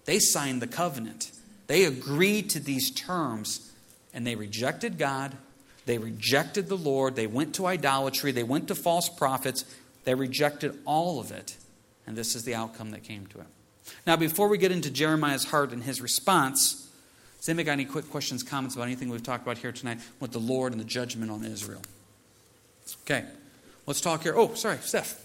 They 0.04 0.18
signed 0.18 0.61
the 0.61 0.66
covenant. 0.66 1.30
They 1.68 1.85
agreed 1.85 2.50
to 2.50 2.61
these 2.61 2.90
terms, 2.90 3.72
and 4.12 4.26
they 4.26 4.35
rejected 4.35 4.98
God. 4.98 5.37
They 5.87 5.98
rejected 5.98 6.68
the 6.68 6.76
Lord. 6.76 7.14
They 7.14 7.26
went 7.26 7.54
to 7.54 7.66
idolatry. 7.66 8.33
They 8.33 8.42
went 8.42 8.68
to 8.68 8.74
false 8.74 9.09
prophets. 9.09 9.64
They 10.04 10.14
rejected 10.14 10.76
all 10.85 11.20
of 11.20 11.31
it, 11.31 11.57
and 12.07 12.16
this 12.16 12.35
is 12.35 12.44
the 12.44 12.54
outcome 12.54 12.90
that 12.90 13.04
came 13.04 13.26
to 13.26 13.40
it. 13.40 13.46
Now, 14.07 14.16
before 14.16 14.48
we 14.48 14.59
get 14.59 14.72
into 14.72 14.90
Jeremiah's 14.90 15.44
heart 15.44 15.72
and 15.72 15.83
his 15.83 16.00
response, 16.00 16.90
does 17.38 17.48
anybody 17.48 17.64
got 17.64 17.72
any 17.72 17.85
quick 17.85 18.11
questions, 18.11 18.42
comments 18.42 18.74
about 18.74 18.87
anything 18.87 19.11
we've 19.11 19.22
talked 19.22 19.44
about 19.44 19.59
here 19.59 19.72
tonight 19.72 19.98
with 20.20 20.33
the 20.33 20.40
Lord 20.40 20.72
and 20.72 20.81
the 20.81 20.87
judgment 20.87 21.31
on 21.31 21.44
Israel? 21.44 21.83
Okay, 23.02 23.24
let's 23.87 24.00
talk 24.00 24.22
here. 24.22 24.35
Oh, 24.35 24.54
sorry, 24.54 24.78
Steph. 24.81 25.24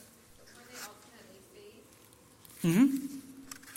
Mm-hmm. 2.64 3.14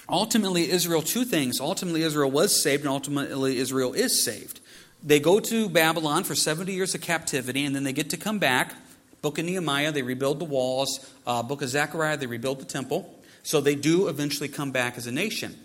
Ultimately, 0.08 0.70
Israel, 0.70 1.02
two 1.02 1.24
things. 1.24 1.60
Ultimately, 1.60 2.02
Israel 2.02 2.30
was 2.30 2.62
saved, 2.62 2.82
and 2.82 2.90
ultimately, 2.90 3.58
Israel 3.58 3.92
is 3.92 4.22
saved. 4.22 4.60
They 5.02 5.20
go 5.20 5.40
to 5.40 5.68
Babylon 5.68 6.24
for 6.24 6.34
70 6.34 6.72
years 6.72 6.94
of 6.94 7.00
captivity, 7.00 7.64
and 7.64 7.74
then 7.74 7.84
they 7.84 7.92
get 7.92 8.10
to 8.10 8.16
come 8.16 8.38
back. 8.38 8.74
Book 9.22 9.38
of 9.38 9.44
Nehemiah, 9.44 9.92
they 9.92 10.02
rebuild 10.02 10.38
the 10.38 10.44
walls. 10.44 11.12
Uh, 11.26 11.42
Book 11.42 11.62
of 11.62 11.68
Zechariah, 11.68 12.16
they 12.16 12.26
rebuild 12.26 12.60
the 12.60 12.64
temple. 12.64 13.12
So 13.42 13.60
they 13.60 13.74
do 13.74 14.08
eventually 14.08 14.48
come 14.48 14.72
back 14.72 14.96
as 14.96 15.06
a 15.06 15.12
nation. 15.12 15.56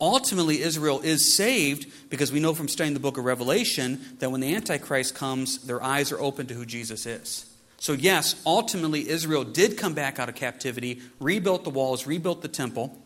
Ultimately, 0.00 0.60
Israel 0.60 1.00
is 1.00 1.34
saved 1.34 2.10
because 2.10 2.30
we 2.30 2.40
know 2.40 2.54
from 2.54 2.68
studying 2.68 2.94
the 2.94 3.00
book 3.00 3.16
of 3.16 3.24
Revelation 3.24 4.00
that 4.18 4.30
when 4.30 4.40
the 4.40 4.54
Antichrist 4.54 5.14
comes, 5.14 5.58
their 5.64 5.82
eyes 5.82 6.12
are 6.12 6.20
open 6.20 6.46
to 6.48 6.54
who 6.54 6.66
Jesus 6.66 7.06
is. 7.06 7.46
So, 7.78 7.92
yes, 7.92 8.40
ultimately, 8.44 9.08
Israel 9.08 9.44
did 9.44 9.78
come 9.78 9.94
back 9.94 10.18
out 10.18 10.28
of 10.28 10.34
captivity, 10.34 11.00
rebuilt 11.20 11.64
the 11.64 11.70
walls, 11.70 12.06
rebuilt 12.06 12.42
the 12.42 12.48
temple. 12.48 13.00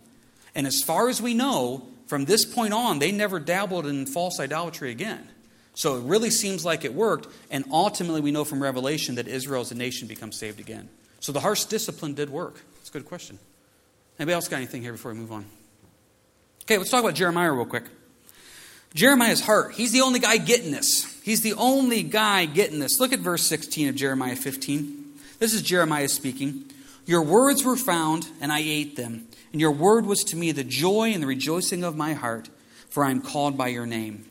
And 0.54 0.66
as 0.66 0.82
far 0.82 1.08
as 1.08 1.22
we 1.22 1.34
know, 1.34 1.86
from 2.06 2.24
this 2.24 2.44
point 2.44 2.72
on, 2.72 2.98
they 2.98 3.12
never 3.12 3.38
dabbled 3.38 3.86
in 3.86 4.06
false 4.06 4.40
idolatry 4.40 4.90
again. 4.90 5.28
So 5.74 5.96
it 5.96 6.02
really 6.02 6.30
seems 6.30 6.64
like 6.64 6.84
it 6.84 6.92
worked, 6.92 7.28
and 7.50 7.64
ultimately 7.70 8.20
we 8.20 8.32
know 8.32 8.44
from 8.44 8.62
Revelation 8.62 9.14
that 9.14 9.28
Israel 9.28 9.60
as 9.60 9.70
a 9.70 9.76
nation 9.76 10.08
becomes 10.08 10.36
saved 10.36 10.60
again. 10.60 10.88
So 11.20 11.32
the 11.32 11.40
harsh 11.40 11.64
discipline 11.64 12.14
did 12.14 12.28
work. 12.30 12.60
It's 12.80 12.90
a 12.90 12.92
good 12.92 13.06
question. 13.06 13.38
Anybody 14.18 14.34
else 14.34 14.48
got 14.48 14.56
anything 14.56 14.82
here 14.82 14.92
before 14.92 15.12
we 15.12 15.18
move 15.18 15.32
on? 15.32 15.46
Okay, 16.64 16.78
let's 16.78 16.90
talk 16.90 17.02
about 17.02 17.14
Jeremiah 17.14 17.52
real 17.52 17.64
quick. 17.64 17.84
Jeremiah's 18.94 19.40
heart. 19.40 19.74
He's 19.74 19.92
the 19.92 20.00
only 20.00 20.18
guy 20.18 20.36
getting 20.36 20.72
this. 20.72 21.20
He's 21.22 21.42
the 21.42 21.54
only 21.54 22.02
guy 22.02 22.44
getting 22.46 22.80
this. 22.80 22.98
Look 22.98 23.12
at 23.12 23.20
verse 23.20 23.46
16 23.46 23.88
of 23.88 23.94
Jeremiah 23.94 24.36
15. 24.36 25.14
This 25.38 25.54
is 25.54 25.62
Jeremiah 25.62 26.08
speaking. 26.08 26.64
Your 27.06 27.22
words 27.22 27.64
were 27.64 27.76
found, 27.76 28.28
and 28.40 28.52
I 28.52 28.60
ate 28.60 28.96
them. 28.96 29.26
And 29.52 29.60
your 29.60 29.72
word 29.72 30.06
was 30.06 30.24
to 30.24 30.36
me 30.36 30.52
the 30.52 30.64
joy 30.64 31.12
and 31.12 31.22
the 31.22 31.26
rejoicing 31.26 31.84
of 31.84 31.96
my 31.96 32.12
heart, 32.14 32.48
for 32.88 33.04
I 33.04 33.10
am 33.10 33.20
called 33.20 33.56
by 33.56 33.68
your 33.68 33.86
name. 33.86 34.24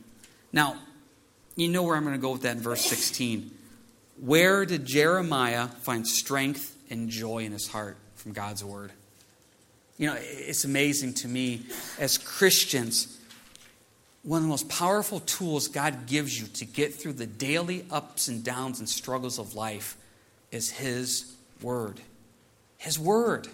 Now, 0.51 0.77
you 1.55 1.67
know 1.67 1.84
where 1.84 1.95
I'm 1.95 2.03
going 2.03 2.15
to 2.15 2.21
go 2.21 2.32
with 2.32 2.43
that 2.43 2.58
in 2.58 2.63
verse 2.63 2.86
16. 2.86 3.51
Where 4.21 4.65
did 4.65 4.86
Jeremiah 4.86 5.67
find 5.67 6.08
strength 6.08 6.77
and 6.89 7.10
joy 7.10 7.39
in 7.39 7.51
his 7.51 7.67
heart 7.67 7.97
from 8.15 8.34
God's 8.34 8.63
word? 8.63 8.91
You 9.97 10.08
know, 10.08 10.15
it's 10.17 10.63
amazing 10.63 11.15
to 11.15 11.27
me 11.27 11.63
as 11.99 12.17
Christians, 12.17 13.19
one 14.23 14.38
of 14.38 14.43
the 14.43 14.49
most 14.49 14.69
powerful 14.69 15.19
tools 15.19 15.67
God 15.67 16.05
gives 16.08 16.39
you 16.39 16.47
to 16.47 16.65
get 16.65 16.95
through 16.95 17.13
the 17.13 17.25
daily 17.25 17.86
ups 17.91 18.29
and 18.29 18.43
downs 18.43 18.79
and 18.79 18.88
struggles 18.88 19.39
of 19.39 19.55
life 19.55 19.97
is 20.51 20.71
His 20.71 21.36
Word. 21.62 21.99
His 22.77 22.97
Word. 22.97 23.49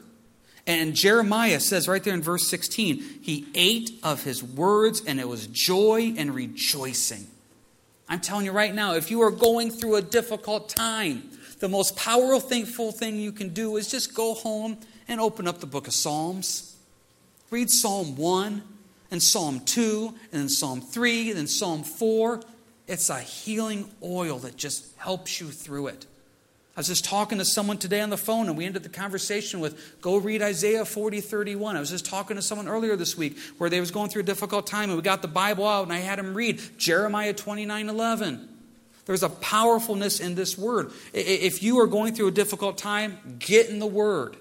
And 0.67 0.95
Jeremiah 0.95 1.59
says 1.59 1.87
right 1.87 2.03
there 2.03 2.13
in 2.13 2.23
verse 2.23 2.47
16, 2.47 3.21
he 3.21 3.47
ate 3.53 3.91
of 4.01 4.23
his 4.23 4.43
words 4.43 5.03
and 5.05 5.19
it 5.19 5.27
was 5.27 5.47
joy 5.47 6.13
and 6.17 6.33
rejoicing. 6.33 7.27
I'm 8.09 8.19
telling 8.19 8.45
you 8.45 8.51
right 8.51 8.73
now, 8.73 8.93
if 8.93 9.11
you 9.11 9.21
are 9.21 9.31
going 9.31 9.71
through 9.71 9.95
a 9.95 10.01
difficult 10.01 10.69
time, 10.69 11.29
the 11.59 11.69
most 11.69 11.95
powerful 11.95 12.91
thing 12.91 13.17
you 13.17 13.31
can 13.31 13.49
do 13.49 13.77
is 13.77 13.89
just 13.89 14.13
go 14.13 14.33
home 14.33 14.77
and 15.07 15.19
open 15.19 15.47
up 15.47 15.59
the 15.59 15.67
book 15.67 15.87
of 15.87 15.93
Psalms. 15.93 16.75
Read 17.51 17.69
Psalm 17.69 18.15
1 18.15 18.63
and 19.11 19.21
Psalm 19.21 19.59
2 19.61 20.13
and 20.31 20.41
then 20.41 20.49
Psalm 20.49 20.81
3 20.81 21.29
and 21.29 21.39
then 21.39 21.47
Psalm 21.47 21.83
4 21.83 22.41
It's 22.87 23.09
a 23.09 23.19
healing 23.19 23.89
oil 24.03 24.39
that 24.39 24.57
just 24.57 24.95
helps 24.97 25.39
you 25.39 25.47
through 25.47 25.87
it. 25.87 26.05
I 26.75 26.79
was 26.81 26.87
just 26.87 27.05
talking 27.05 27.37
to 27.37 27.45
someone 27.45 27.77
today 27.77 28.01
on 28.01 28.09
the 28.09 28.17
phone, 28.17 28.49
and 28.49 28.57
we 28.57 28.65
ended 28.65 28.83
the 28.83 28.89
conversation 28.89 29.61
with 29.61 30.01
go 30.01 30.17
read 30.17 30.41
Isaiah 30.41 30.83
40, 30.83 31.21
31. 31.21 31.77
I 31.77 31.79
was 31.79 31.89
just 31.89 32.05
talking 32.05 32.35
to 32.35 32.41
someone 32.41 32.67
earlier 32.67 32.97
this 32.97 33.17
week 33.17 33.37
where 33.57 33.69
they 33.69 33.79
was 33.79 33.91
going 33.91 34.09
through 34.09 34.23
a 34.23 34.25
difficult 34.25 34.67
time, 34.67 34.89
and 34.89 34.97
we 34.97 35.01
got 35.01 35.21
the 35.21 35.29
Bible 35.29 35.65
out, 35.65 35.83
and 35.83 35.93
I 35.93 35.99
had 35.99 36.19
him 36.19 36.33
read 36.33 36.59
Jeremiah 36.77 37.33
29, 37.33 37.87
11. 37.87 38.49
There's 39.05 39.23
a 39.23 39.29
powerfulness 39.29 40.19
in 40.19 40.35
this 40.35 40.57
word. 40.57 40.91
If 41.13 41.63
you 41.63 41.79
are 41.79 41.87
going 41.87 42.13
through 42.13 42.27
a 42.27 42.31
difficult 42.31 42.77
time, 42.77 43.37
get 43.39 43.69
in 43.69 43.79
the 43.79 43.87
word. 43.87 44.35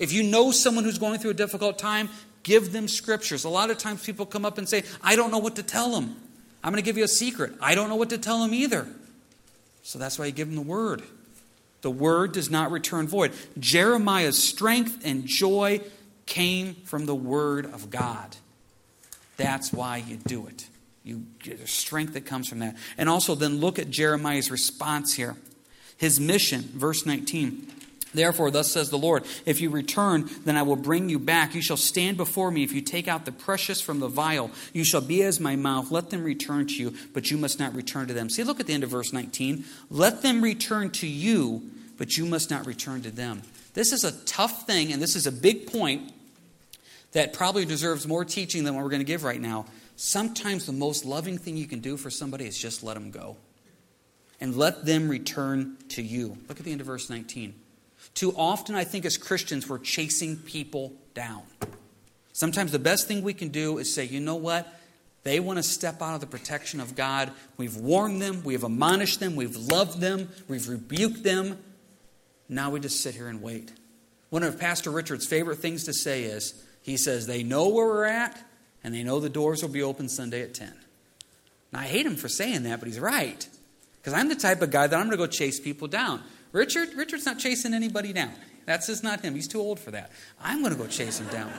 If 0.00 0.12
you 0.12 0.24
know 0.24 0.50
someone 0.50 0.82
who's 0.82 0.98
going 0.98 1.20
through 1.20 1.32
a 1.32 1.34
difficult 1.34 1.78
time, 1.78 2.08
give 2.42 2.72
them 2.72 2.88
scriptures. 2.88 3.44
A 3.44 3.48
lot 3.48 3.70
of 3.70 3.78
times 3.78 4.04
people 4.04 4.26
come 4.26 4.44
up 4.44 4.58
and 4.58 4.68
say, 4.68 4.82
I 5.02 5.14
don't 5.14 5.30
know 5.30 5.38
what 5.38 5.54
to 5.56 5.62
tell 5.62 5.92
them. 5.92 6.16
I'm 6.64 6.72
going 6.72 6.82
to 6.82 6.84
give 6.84 6.96
you 6.96 7.04
a 7.04 7.08
secret. 7.08 7.52
I 7.60 7.76
don't 7.76 7.88
know 7.88 7.94
what 7.94 8.10
to 8.10 8.18
tell 8.18 8.40
them 8.40 8.54
either. 8.54 8.88
So 9.82 10.00
that's 10.00 10.18
why 10.18 10.26
you 10.26 10.32
give 10.32 10.48
them 10.48 10.56
the 10.56 10.62
word. 10.62 11.02
The 11.84 11.90
word 11.90 12.32
does 12.32 12.48
not 12.48 12.70
return 12.70 13.06
void. 13.06 13.32
Jeremiah's 13.58 14.42
strength 14.42 15.02
and 15.04 15.26
joy 15.26 15.82
came 16.24 16.76
from 16.76 17.04
the 17.04 17.14
word 17.14 17.66
of 17.66 17.90
God. 17.90 18.36
That's 19.36 19.70
why 19.70 19.98
you 19.98 20.16
do 20.16 20.46
it. 20.46 20.66
You 21.02 21.26
get 21.40 21.60
a 21.60 21.66
strength 21.66 22.14
that 22.14 22.24
comes 22.24 22.48
from 22.48 22.60
that. 22.60 22.76
And 22.96 23.10
also, 23.10 23.34
then 23.34 23.60
look 23.60 23.78
at 23.78 23.90
Jeremiah's 23.90 24.50
response 24.50 25.12
here. 25.12 25.36
His 25.98 26.18
mission, 26.18 26.62
verse 26.62 27.04
19. 27.04 27.70
Therefore, 28.14 28.50
thus 28.50 28.72
says 28.72 28.88
the 28.88 28.96
Lord, 28.96 29.24
if 29.44 29.60
you 29.60 29.68
return, 29.68 30.30
then 30.44 30.56
I 30.56 30.62
will 30.62 30.76
bring 30.76 31.10
you 31.10 31.18
back. 31.18 31.54
You 31.54 31.60
shall 31.60 31.76
stand 31.76 32.16
before 32.16 32.50
me 32.50 32.62
if 32.62 32.72
you 32.72 32.80
take 32.80 33.08
out 33.08 33.26
the 33.26 33.32
precious 33.32 33.82
from 33.82 34.00
the 34.00 34.08
vial. 34.08 34.50
You 34.72 34.84
shall 34.84 35.02
be 35.02 35.22
as 35.22 35.38
my 35.38 35.56
mouth. 35.56 35.90
Let 35.90 36.08
them 36.10 36.24
return 36.24 36.66
to 36.68 36.74
you, 36.74 36.94
but 37.12 37.30
you 37.30 37.36
must 37.36 37.58
not 37.58 37.74
return 37.74 38.06
to 38.06 38.14
them. 38.14 38.30
See, 38.30 38.44
look 38.44 38.60
at 38.60 38.68
the 38.68 38.72
end 38.72 38.84
of 38.84 38.90
verse 38.90 39.12
19. 39.12 39.64
Let 39.90 40.22
them 40.22 40.42
return 40.42 40.90
to 40.92 41.06
you, 41.06 41.70
but 41.96 42.16
you 42.16 42.26
must 42.26 42.50
not 42.50 42.66
return 42.66 43.02
to 43.02 43.10
them. 43.10 43.42
This 43.74 43.92
is 43.92 44.04
a 44.04 44.12
tough 44.24 44.66
thing, 44.66 44.92
and 44.92 45.02
this 45.02 45.16
is 45.16 45.26
a 45.26 45.32
big 45.32 45.70
point 45.70 46.12
that 47.12 47.32
probably 47.32 47.64
deserves 47.64 48.06
more 48.06 48.24
teaching 48.24 48.64
than 48.64 48.74
what 48.74 48.84
we're 48.84 48.90
going 48.90 49.00
to 49.00 49.04
give 49.04 49.24
right 49.24 49.40
now. 49.40 49.66
Sometimes 49.96 50.66
the 50.66 50.72
most 50.72 51.04
loving 51.04 51.38
thing 51.38 51.56
you 51.56 51.66
can 51.66 51.80
do 51.80 51.96
for 51.96 52.10
somebody 52.10 52.46
is 52.46 52.58
just 52.58 52.82
let 52.82 52.94
them 52.94 53.10
go. 53.10 53.36
And 54.40 54.56
let 54.56 54.84
them 54.84 55.08
return 55.08 55.76
to 55.90 56.02
you. 56.02 56.36
Look 56.48 56.58
at 56.58 56.64
the 56.64 56.72
end 56.72 56.80
of 56.80 56.88
verse 56.88 57.08
19. 57.08 57.54
Too 58.14 58.34
often, 58.36 58.74
I 58.74 58.84
think 58.84 59.04
as 59.04 59.16
Christians, 59.16 59.68
we're 59.68 59.78
chasing 59.78 60.36
people 60.36 60.92
down. 61.14 61.42
Sometimes 62.32 62.72
the 62.72 62.80
best 62.80 63.06
thing 63.06 63.22
we 63.22 63.32
can 63.32 63.48
do 63.48 63.78
is 63.78 63.94
say, 63.94 64.04
you 64.04 64.20
know 64.20 64.34
what? 64.34 64.68
They 65.22 65.40
want 65.40 65.58
to 65.58 65.62
step 65.62 66.02
out 66.02 66.14
of 66.14 66.20
the 66.20 66.26
protection 66.26 66.80
of 66.80 66.94
God. 66.94 67.30
We've 67.56 67.76
warned 67.76 68.20
them, 68.20 68.42
we've 68.44 68.62
admonished 68.62 69.20
them, 69.20 69.36
we've 69.36 69.56
loved 69.56 70.00
them, 70.00 70.28
we've 70.48 70.68
rebuked 70.68 71.22
them. 71.22 71.58
Now 72.48 72.70
we 72.70 72.80
just 72.80 73.00
sit 73.00 73.14
here 73.14 73.28
and 73.28 73.42
wait. 73.42 73.72
One 74.30 74.42
of 74.42 74.58
Pastor 74.58 74.90
Richard's 74.90 75.26
favorite 75.26 75.58
things 75.58 75.84
to 75.84 75.92
say 75.92 76.24
is, 76.24 76.64
he 76.82 76.96
says, 76.96 77.26
they 77.26 77.42
know 77.42 77.68
where 77.68 77.86
we're 77.86 78.04
at, 78.04 78.38
and 78.82 78.94
they 78.94 79.02
know 79.02 79.20
the 79.20 79.28
doors 79.28 79.62
will 79.62 79.70
be 79.70 79.82
open 79.82 80.08
Sunday 80.08 80.42
at 80.42 80.54
10. 80.54 80.72
Now, 81.72 81.80
I 81.80 81.84
hate 81.84 82.04
him 82.04 82.16
for 82.16 82.28
saying 82.28 82.64
that, 82.64 82.80
but 82.80 82.86
he's 82.86 83.00
right. 83.00 83.48
Because 83.96 84.12
I'm 84.12 84.28
the 84.28 84.34
type 84.34 84.60
of 84.60 84.70
guy 84.70 84.86
that 84.86 84.94
I'm 84.94 85.06
going 85.06 85.12
to 85.12 85.16
go 85.16 85.26
chase 85.26 85.58
people 85.58 85.88
down. 85.88 86.22
Richard, 86.52 86.94
Richard's 86.94 87.24
not 87.24 87.38
chasing 87.38 87.72
anybody 87.74 88.12
down. 88.12 88.32
That's 88.66 88.86
just 88.86 89.02
not 89.02 89.22
him. 89.22 89.34
He's 89.34 89.48
too 89.48 89.60
old 89.60 89.80
for 89.80 89.90
that. 89.92 90.10
I'm 90.40 90.60
going 90.60 90.72
to 90.72 90.78
go 90.78 90.86
chase 90.86 91.18
him 91.18 91.26
down. 91.28 91.52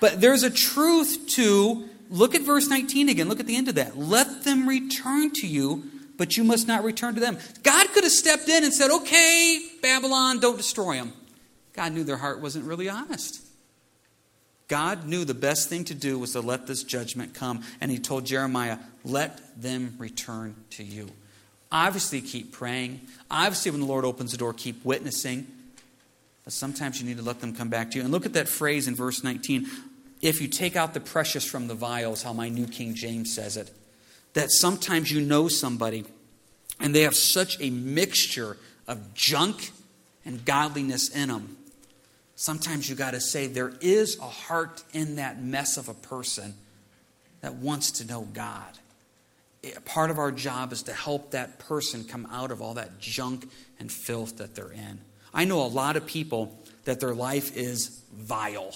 But 0.00 0.20
there's 0.20 0.42
a 0.42 0.50
truth 0.50 1.26
to 1.30 1.88
look 2.08 2.34
at 2.34 2.42
verse 2.42 2.68
19 2.68 3.08
again. 3.08 3.28
Look 3.28 3.40
at 3.40 3.46
the 3.46 3.56
end 3.56 3.68
of 3.68 3.74
that. 3.74 3.98
Let 3.98 4.44
them 4.44 4.68
return 4.68 5.32
to 5.32 5.46
you, 5.46 5.84
but 6.20 6.36
you 6.36 6.44
must 6.44 6.68
not 6.68 6.84
return 6.84 7.14
to 7.14 7.20
them. 7.20 7.38
God 7.62 7.88
could 7.94 8.04
have 8.04 8.12
stepped 8.12 8.46
in 8.46 8.62
and 8.62 8.74
said, 8.74 8.90
okay, 8.90 9.58
Babylon, 9.80 10.38
don't 10.38 10.58
destroy 10.58 10.96
them. 10.96 11.14
God 11.72 11.94
knew 11.94 12.04
their 12.04 12.18
heart 12.18 12.42
wasn't 12.42 12.66
really 12.66 12.90
honest. 12.90 13.40
God 14.68 15.06
knew 15.06 15.24
the 15.24 15.32
best 15.32 15.70
thing 15.70 15.82
to 15.84 15.94
do 15.94 16.18
was 16.18 16.32
to 16.32 16.42
let 16.42 16.66
this 16.66 16.84
judgment 16.84 17.32
come. 17.32 17.64
And 17.80 17.90
he 17.90 17.98
told 17.98 18.26
Jeremiah, 18.26 18.76
let 19.02 19.40
them 19.58 19.94
return 19.96 20.56
to 20.72 20.84
you. 20.84 21.08
Obviously, 21.72 22.20
keep 22.20 22.52
praying. 22.52 23.00
Obviously, 23.30 23.70
when 23.70 23.80
the 23.80 23.86
Lord 23.86 24.04
opens 24.04 24.32
the 24.32 24.36
door, 24.36 24.52
keep 24.52 24.84
witnessing. 24.84 25.46
But 26.44 26.52
sometimes 26.52 27.00
you 27.00 27.08
need 27.08 27.16
to 27.16 27.24
let 27.24 27.40
them 27.40 27.56
come 27.56 27.70
back 27.70 27.92
to 27.92 27.96
you. 27.96 28.04
And 28.04 28.12
look 28.12 28.26
at 28.26 28.34
that 28.34 28.46
phrase 28.46 28.86
in 28.86 28.94
verse 28.94 29.24
19. 29.24 29.66
If 30.20 30.42
you 30.42 30.48
take 30.48 30.76
out 30.76 30.92
the 30.92 31.00
precious 31.00 31.46
from 31.46 31.66
the 31.66 31.74
vials, 31.74 32.22
how 32.22 32.34
my 32.34 32.50
New 32.50 32.66
King 32.66 32.94
James 32.94 33.34
says 33.34 33.56
it. 33.56 33.70
That 34.34 34.50
sometimes 34.50 35.10
you 35.10 35.20
know 35.20 35.48
somebody 35.48 36.04
and 36.78 36.94
they 36.94 37.02
have 37.02 37.14
such 37.14 37.60
a 37.60 37.70
mixture 37.70 38.56
of 38.86 39.14
junk 39.14 39.70
and 40.24 40.44
godliness 40.44 41.08
in 41.08 41.28
them. 41.28 41.56
Sometimes 42.36 42.88
you 42.88 42.96
got 42.96 43.10
to 43.10 43.20
say 43.20 43.46
there 43.46 43.72
is 43.80 44.18
a 44.18 44.22
heart 44.22 44.82
in 44.92 45.16
that 45.16 45.42
mess 45.42 45.76
of 45.76 45.88
a 45.88 45.94
person 45.94 46.54
that 47.42 47.54
wants 47.54 47.90
to 47.92 48.06
know 48.06 48.22
God 48.32 48.78
part 49.84 50.10
of 50.10 50.18
our 50.18 50.32
job 50.32 50.72
is 50.72 50.84
to 50.84 50.92
help 50.92 51.32
that 51.32 51.58
person 51.58 52.04
come 52.04 52.26
out 52.30 52.50
of 52.50 52.62
all 52.62 52.74
that 52.74 52.98
junk 52.98 53.48
and 53.78 53.90
filth 53.90 54.38
that 54.38 54.54
they're 54.54 54.72
in. 54.72 55.00
I 55.34 55.44
know 55.44 55.60
a 55.64 55.68
lot 55.68 55.96
of 55.96 56.06
people 56.06 56.58
that 56.84 57.00
their 57.00 57.14
life 57.14 57.56
is 57.56 58.02
vile, 58.14 58.74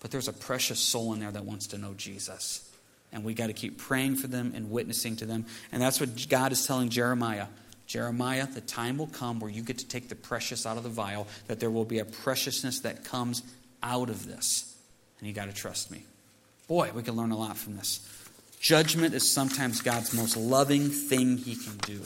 but 0.00 0.10
there's 0.10 0.28
a 0.28 0.32
precious 0.32 0.78
soul 0.78 1.12
in 1.14 1.20
there 1.20 1.32
that 1.32 1.44
wants 1.44 1.68
to 1.68 1.78
know 1.78 1.94
Jesus. 1.94 2.69
And 3.12 3.24
we 3.24 3.34
got 3.34 3.48
to 3.48 3.52
keep 3.52 3.78
praying 3.78 4.16
for 4.16 4.28
them 4.28 4.52
and 4.54 4.70
witnessing 4.70 5.16
to 5.16 5.26
them. 5.26 5.46
And 5.72 5.82
that's 5.82 6.00
what 6.00 6.28
God 6.28 6.52
is 6.52 6.66
telling 6.66 6.90
Jeremiah. 6.90 7.46
Jeremiah, 7.86 8.46
the 8.46 8.60
time 8.60 8.98
will 8.98 9.08
come 9.08 9.40
where 9.40 9.50
you 9.50 9.62
get 9.62 9.78
to 9.78 9.88
take 9.88 10.08
the 10.08 10.14
precious 10.14 10.64
out 10.64 10.76
of 10.76 10.84
the 10.84 10.88
vial, 10.88 11.26
that 11.48 11.58
there 11.58 11.70
will 11.70 11.84
be 11.84 11.98
a 11.98 12.04
preciousness 12.04 12.80
that 12.80 13.04
comes 13.04 13.42
out 13.82 14.10
of 14.10 14.26
this. 14.26 14.76
And 15.18 15.26
you 15.26 15.34
got 15.34 15.46
to 15.46 15.52
trust 15.52 15.90
me. 15.90 16.04
Boy, 16.68 16.92
we 16.94 17.02
can 17.02 17.16
learn 17.16 17.32
a 17.32 17.36
lot 17.36 17.56
from 17.56 17.76
this. 17.76 18.08
Judgment 18.60 19.14
is 19.14 19.28
sometimes 19.28 19.80
God's 19.80 20.14
most 20.14 20.36
loving 20.36 20.88
thing 20.90 21.38
he 21.38 21.56
can 21.56 21.76
do. 21.78 22.00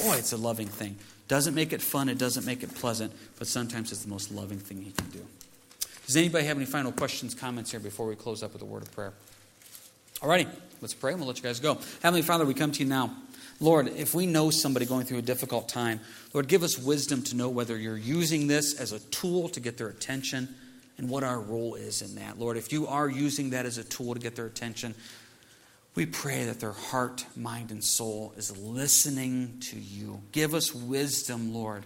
Boy, 0.00 0.16
it's 0.16 0.32
a 0.32 0.36
loving 0.36 0.68
thing. 0.68 0.96
Doesn't 1.26 1.54
make 1.54 1.72
it 1.72 1.80
fun, 1.80 2.08
it 2.08 2.18
doesn't 2.18 2.44
make 2.44 2.62
it 2.62 2.72
pleasant, 2.74 3.12
but 3.38 3.48
sometimes 3.48 3.90
it's 3.90 4.02
the 4.02 4.10
most 4.10 4.30
loving 4.30 4.58
thing 4.58 4.82
he 4.82 4.92
can 4.92 5.08
do. 5.08 5.26
Does 6.06 6.16
anybody 6.16 6.46
have 6.46 6.58
any 6.58 6.66
final 6.66 6.92
questions, 6.92 7.34
comments 7.34 7.70
here 7.70 7.80
before 7.80 8.06
we 8.06 8.14
close 8.14 8.42
up 8.42 8.52
with 8.52 8.62
a 8.62 8.66
word 8.66 8.82
of 8.82 8.92
prayer? 8.92 9.14
Alrighty, 10.24 10.48
let's 10.80 10.94
pray 10.94 11.12
and 11.12 11.20
we'll 11.20 11.28
let 11.28 11.36
you 11.36 11.42
guys 11.42 11.60
go. 11.60 11.76
Heavenly 12.02 12.22
Father, 12.22 12.46
we 12.46 12.54
come 12.54 12.72
to 12.72 12.82
you 12.82 12.88
now. 12.88 13.14
Lord, 13.60 13.88
if 13.88 14.14
we 14.14 14.24
know 14.24 14.48
somebody 14.48 14.86
going 14.86 15.04
through 15.04 15.18
a 15.18 15.22
difficult 15.22 15.68
time, 15.68 16.00
Lord, 16.32 16.48
give 16.48 16.62
us 16.62 16.78
wisdom 16.78 17.20
to 17.24 17.36
know 17.36 17.50
whether 17.50 17.76
you're 17.76 17.98
using 17.98 18.46
this 18.46 18.80
as 18.80 18.92
a 18.92 19.00
tool 19.00 19.50
to 19.50 19.60
get 19.60 19.76
their 19.76 19.88
attention 19.88 20.48
and 20.96 21.10
what 21.10 21.24
our 21.24 21.38
role 21.38 21.74
is 21.74 22.00
in 22.00 22.14
that. 22.14 22.38
Lord, 22.38 22.56
if 22.56 22.72
you 22.72 22.86
are 22.86 23.06
using 23.06 23.50
that 23.50 23.66
as 23.66 23.76
a 23.76 23.84
tool 23.84 24.14
to 24.14 24.18
get 24.18 24.34
their 24.34 24.46
attention, 24.46 24.94
we 25.94 26.06
pray 26.06 26.46
that 26.46 26.58
their 26.58 26.72
heart, 26.72 27.26
mind, 27.36 27.70
and 27.70 27.84
soul 27.84 28.32
is 28.38 28.56
listening 28.56 29.58
to 29.64 29.78
you. 29.78 30.22
Give 30.32 30.54
us 30.54 30.74
wisdom, 30.74 31.52
Lord, 31.52 31.84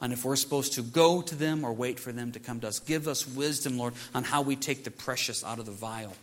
on 0.00 0.12
if 0.12 0.24
we're 0.24 0.36
supposed 0.36 0.72
to 0.72 0.82
go 0.82 1.20
to 1.20 1.34
them 1.34 1.62
or 1.62 1.74
wait 1.74 2.00
for 2.00 2.10
them 2.10 2.32
to 2.32 2.40
come 2.40 2.58
to 2.60 2.68
us. 2.68 2.78
Give 2.78 3.06
us 3.06 3.28
wisdom, 3.28 3.76
Lord, 3.76 3.92
on 4.14 4.24
how 4.24 4.40
we 4.40 4.56
take 4.56 4.84
the 4.84 4.90
precious 4.90 5.44
out 5.44 5.58
of 5.58 5.66
the 5.66 5.72
vial. 5.72 6.14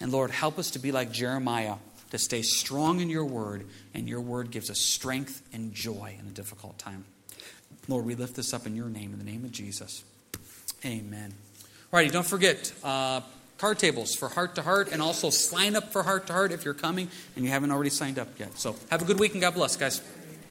And 0.00 0.12
Lord, 0.12 0.30
help 0.30 0.58
us 0.58 0.70
to 0.72 0.78
be 0.78 0.92
like 0.92 1.10
Jeremiah, 1.10 1.76
to 2.10 2.18
stay 2.18 2.42
strong 2.42 3.00
in 3.00 3.08
your 3.08 3.24
word, 3.24 3.66
and 3.94 4.08
your 4.08 4.20
word 4.20 4.50
gives 4.50 4.70
us 4.70 4.78
strength 4.78 5.42
and 5.52 5.72
joy 5.72 6.16
in 6.20 6.26
a 6.26 6.30
difficult 6.30 6.78
time. 6.78 7.04
Lord, 7.88 8.04
we 8.04 8.14
lift 8.14 8.36
this 8.36 8.52
up 8.52 8.66
in 8.66 8.76
your 8.76 8.88
name, 8.88 9.12
in 9.12 9.18
the 9.18 9.24
name 9.24 9.44
of 9.44 9.52
Jesus. 9.52 10.04
Amen. 10.84 11.32
All 11.92 11.98
righty, 11.98 12.10
don't 12.10 12.26
forget. 12.26 12.72
Uh, 12.82 13.20
card 13.58 13.78
tables 13.78 14.14
for 14.14 14.28
heart 14.28 14.54
to 14.56 14.62
heart 14.62 14.92
and 14.92 15.00
also 15.00 15.30
sign 15.30 15.76
up 15.76 15.92
for 15.92 16.02
heart 16.02 16.26
to 16.26 16.32
heart 16.32 16.52
if 16.52 16.64
you're 16.64 16.74
coming 16.74 17.08
and 17.34 17.44
you 17.44 17.50
haven't 17.50 17.70
already 17.70 17.90
signed 17.90 18.18
up 18.18 18.28
yet. 18.38 18.58
So 18.58 18.76
have 18.90 19.02
a 19.02 19.04
good 19.04 19.18
week 19.18 19.32
and 19.32 19.40
God 19.40 19.54
bless, 19.54 19.76
guys. 19.76 20.02